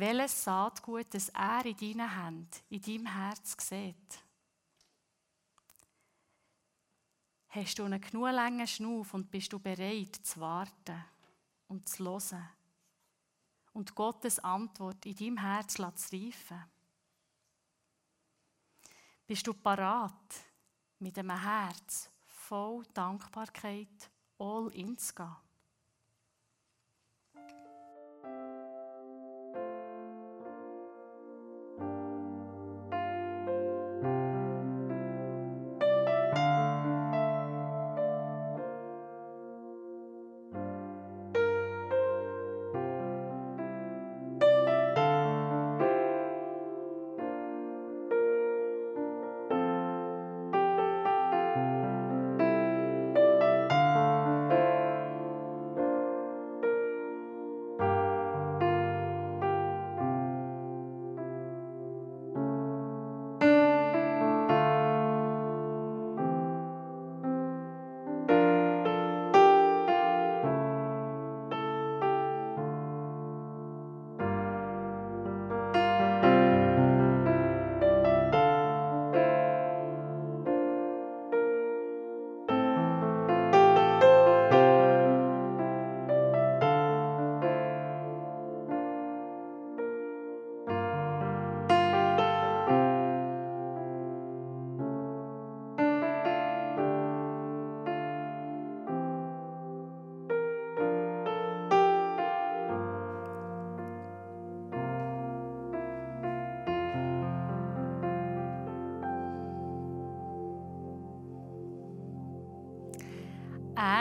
welches 0.00 0.44
Saatgut 0.44 1.06
das 1.14 1.28
er 1.30 1.64
in 1.64 1.76
deinen 1.76 2.22
Händen, 2.22 2.48
in 2.68 2.80
deinem 2.80 3.06
Herz 3.06 3.56
sieht? 3.58 4.24
Hast 7.48 7.78
du 7.78 7.84
einen 7.84 8.00
genug 8.00 8.30
langen 8.32 8.66
Schnuff 8.66 9.14
und 9.14 9.30
bist 9.30 9.52
du 9.52 9.58
bereit 9.58 10.16
zu 10.16 10.40
warten 10.40 11.04
und 11.68 11.88
zu 11.88 12.04
hören 12.04 12.48
und 13.72 13.94
Gottes 13.94 14.38
Antwort 14.40 15.06
in 15.06 15.16
deinem 15.16 15.38
Herz 15.38 15.74
zu 15.74 15.82
reifen? 15.82 16.64
Bist 19.26 19.46
du 19.46 19.54
parat, 19.54 20.36
mit 20.98 21.18
einem 21.18 21.40
Herz 21.40 22.10
voll 22.26 22.84
Dankbarkeit 22.92 24.10
all 24.38 24.68
in 24.74 24.96
zu 24.98 25.14
gehen? 25.14 25.45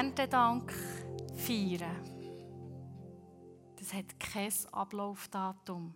Erntedank 0.05 0.71
feiern. 1.35 1.99
Das 3.75 3.91
hat 3.91 4.19
kein 4.19 4.53
Ablaufdatum. 4.71 5.95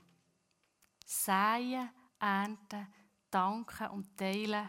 Säen, 1.05 1.91
ernten, 2.19 2.87
danken 3.29 3.87
und 3.89 4.17
teilen, 4.17 4.67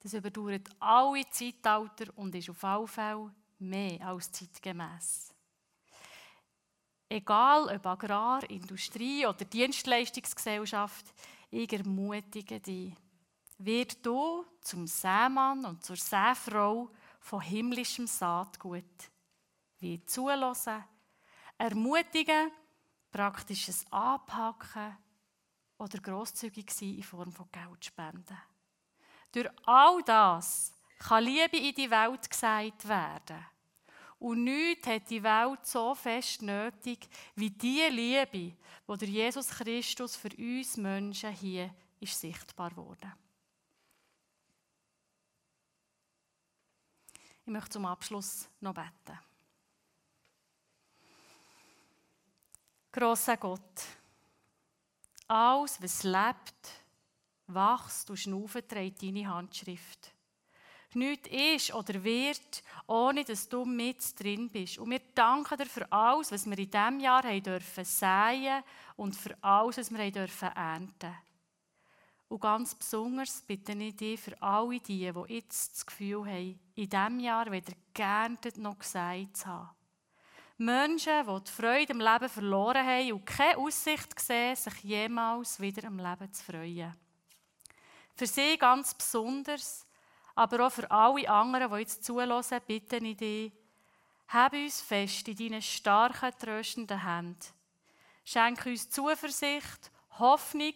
das 0.00 0.14
überdauert 0.14 0.70
alle 0.80 1.28
Zeitalter 1.28 2.06
und 2.16 2.34
ist 2.34 2.48
auf 2.48 2.64
alle 2.64 2.86
Fälle 2.86 3.34
mehr 3.58 4.08
als 4.08 4.32
zeitgemäß. 4.32 5.34
Egal 7.10 7.68
ob 7.76 7.86
Agrar, 7.86 8.48
Industrie 8.48 9.26
oder 9.26 9.44
Dienstleistungsgesellschaft, 9.44 11.12
ich 11.50 11.70
ermutige 11.74 12.58
dich, 12.58 12.94
wird 13.58 14.04
du 14.04 14.46
zum 14.62 14.86
Sämann 14.86 15.66
und 15.66 15.84
zur 15.84 15.96
Säfrau 15.96 16.90
von 17.20 17.40
himmlischem 17.40 18.06
Saatgut. 18.06 19.10
Wie 19.80 20.04
zulassen, 20.04 20.82
ermutigen, 21.56 22.50
praktisches 23.12 23.84
Anpacken 23.92 24.96
oder 25.78 25.98
grosszügig 26.00 26.70
sein 26.70 26.96
in 26.96 27.02
Form 27.02 27.32
von 27.32 27.48
Geldspenden. 27.52 28.38
Durch 29.32 29.48
all 29.66 30.02
das 30.02 30.72
kann 30.98 31.24
Liebe 31.24 31.56
in 31.56 31.74
die 31.74 31.90
Welt 31.90 32.28
gesagt 32.28 32.88
werden. 32.88 33.46
Und 34.18 34.42
nichts 34.44 34.88
hat 34.88 35.08
die 35.10 35.22
Welt 35.22 35.64
so 35.64 35.94
fest 35.94 36.42
nötig 36.42 37.08
wie 37.36 37.50
die 37.50 37.86
Liebe, 37.88 38.26
die 38.32 38.56
durch 38.86 39.02
Jesus 39.02 39.48
Christus 39.48 40.16
für 40.16 40.30
uns 40.36 40.76
Menschen 40.76 41.30
hier 41.30 41.72
ist 42.00 42.18
sichtbar 42.18 42.74
wurde. 42.76 43.12
Ich 47.48 47.52
möchte 47.52 47.70
zum 47.70 47.86
Abschluss 47.86 48.46
noch 48.60 48.74
beten. 48.74 49.18
Grosser 52.92 53.38
Gott, 53.38 53.86
alles, 55.26 55.80
was 55.80 56.02
lebt, 56.02 56.84
wächst 57.46 58.10
und 58.10 58.18
schnauft, 58.18 58.68
trägt 58.68 59.02
deine 59.02 59.26
Handschrift. 59.26 60.12
Nichts 60.92 61.30
ist 61.30 61.72
oder 61.72 62.04
wird, 62.04 62.62
ohne 62.86 63.24
dass 63.24 63.48
du 63.48 63.64
mit 63.64 64.20
drin 64.20 64.50
bist. 64.50 64.76
Und 64.76 64.90
wir 64.90 65.00
danken 65.14 65.56
dir 65.56 65.64
für 65.64 65.90
alles, 65.90 66.30
was 66.30 66.44
wir 66.44 66.58
in 66.58 66.70
diesem 66.70 67.00
Jahr 67.00 67.22
haben 67.22 67.42
dürfen 67.42 67.84
säen 67.86 68.62
und 68.96 69.16
für 69.16 69.42
alles, 69.42 69.78
was 69.78 69.90
wir 69.90 70.00
haben 70.00 70.12
dürfen 70.12 70.48
ernten. 70.48 71.16
Und 72.28 72.40
ganz 72.40 72.74
besonders 72.74 73.40
bitte 73.40 73.72
ich 73.72 73.96
dich 73.96 74.20
für 74.20 74.40
alle 74.42 74.80
die, 74.80 75.10
die 75.10 75.34
jetzt 75.34 75.74
das 75.74 75.86
Gefühl 75.86 76.26
haben, 76.26 76.60
in 76.74 76.88
diesem 76.88 77.20
Jahr 77.20 77.50
weder 77.50 77.72
geerntet 77.94 78.58
noch 78.58 78.78
gesagt 78.78 79.36
zu 79.38 79.46
haben. 79.46 79.70
Menschen, 80.58 81.24
die 81.24 81.44
die 81.44 81.50
Freude 81.52 81.92
im 81.92 82.00
Leben 82.00 82.28
verloren 82.28 82.84
haben 82.84 83.12
und 83.12 83.24
keine 83.24 83.56
Aussicht 83.58 84.18
sehen, 84.18 84.56
sich 84.56 84.82
jemals 84.82 85.60
wieder 85.60 85.84
im 85.84 85.98
Leben 85.98 86.32
zu 86.32 86.44
freuen. 86.44 86.94
Für 88.14 88.26
sie 88.26 88.58
ganz 88.58 88.92
besonders, 88.92 89.86
aber 90.34 90.66
auch 90.66 90.72
für 90.72 90.90
alle 90.90 91.28
anderen, 91.30 91.70
die 91.72 91.78
jetzt 91.78 92.04
zulassen, 92.04 92.60
bitte 92.66 92.96
ich 92.96 93.16
dich, 93.16 93.52
habe 94.26 94.64
uns 94.64 94.80
fest 94.80 95.28
in 95.28 95.36
deinen 95.36 95.62
starken, 95.62 96.36
tröstenden 96.38 97.04
Händen. 97.04 97.38
Schenke 98.24 98.70
uns 98.70 98.90
Zuversicht, 98.90 99.90
Hoffnung, 100.18 100.74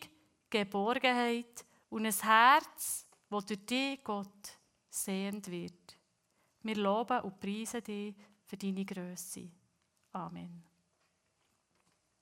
Geborgenheit 0.52 1.64
und 1.88 2.06
ein 2.06 2.12
Herz, 2.12 3.06
das 3.30 3.46
durch 3.46 3.66
dich, 3.66 4.04
Gott, 4.04 4.58
sehend 4.90 5.50
wird. 5.50 5.98
Wir 6.62 6.76
loben 6.76 7.20
und 7.20 7.40
preisen 7.40 7.82
dich 7.82 8.14
für 8.44 8.56
deine 8.56 8.84
Größe. 8.84 9.50
Amen. 10.12 10.71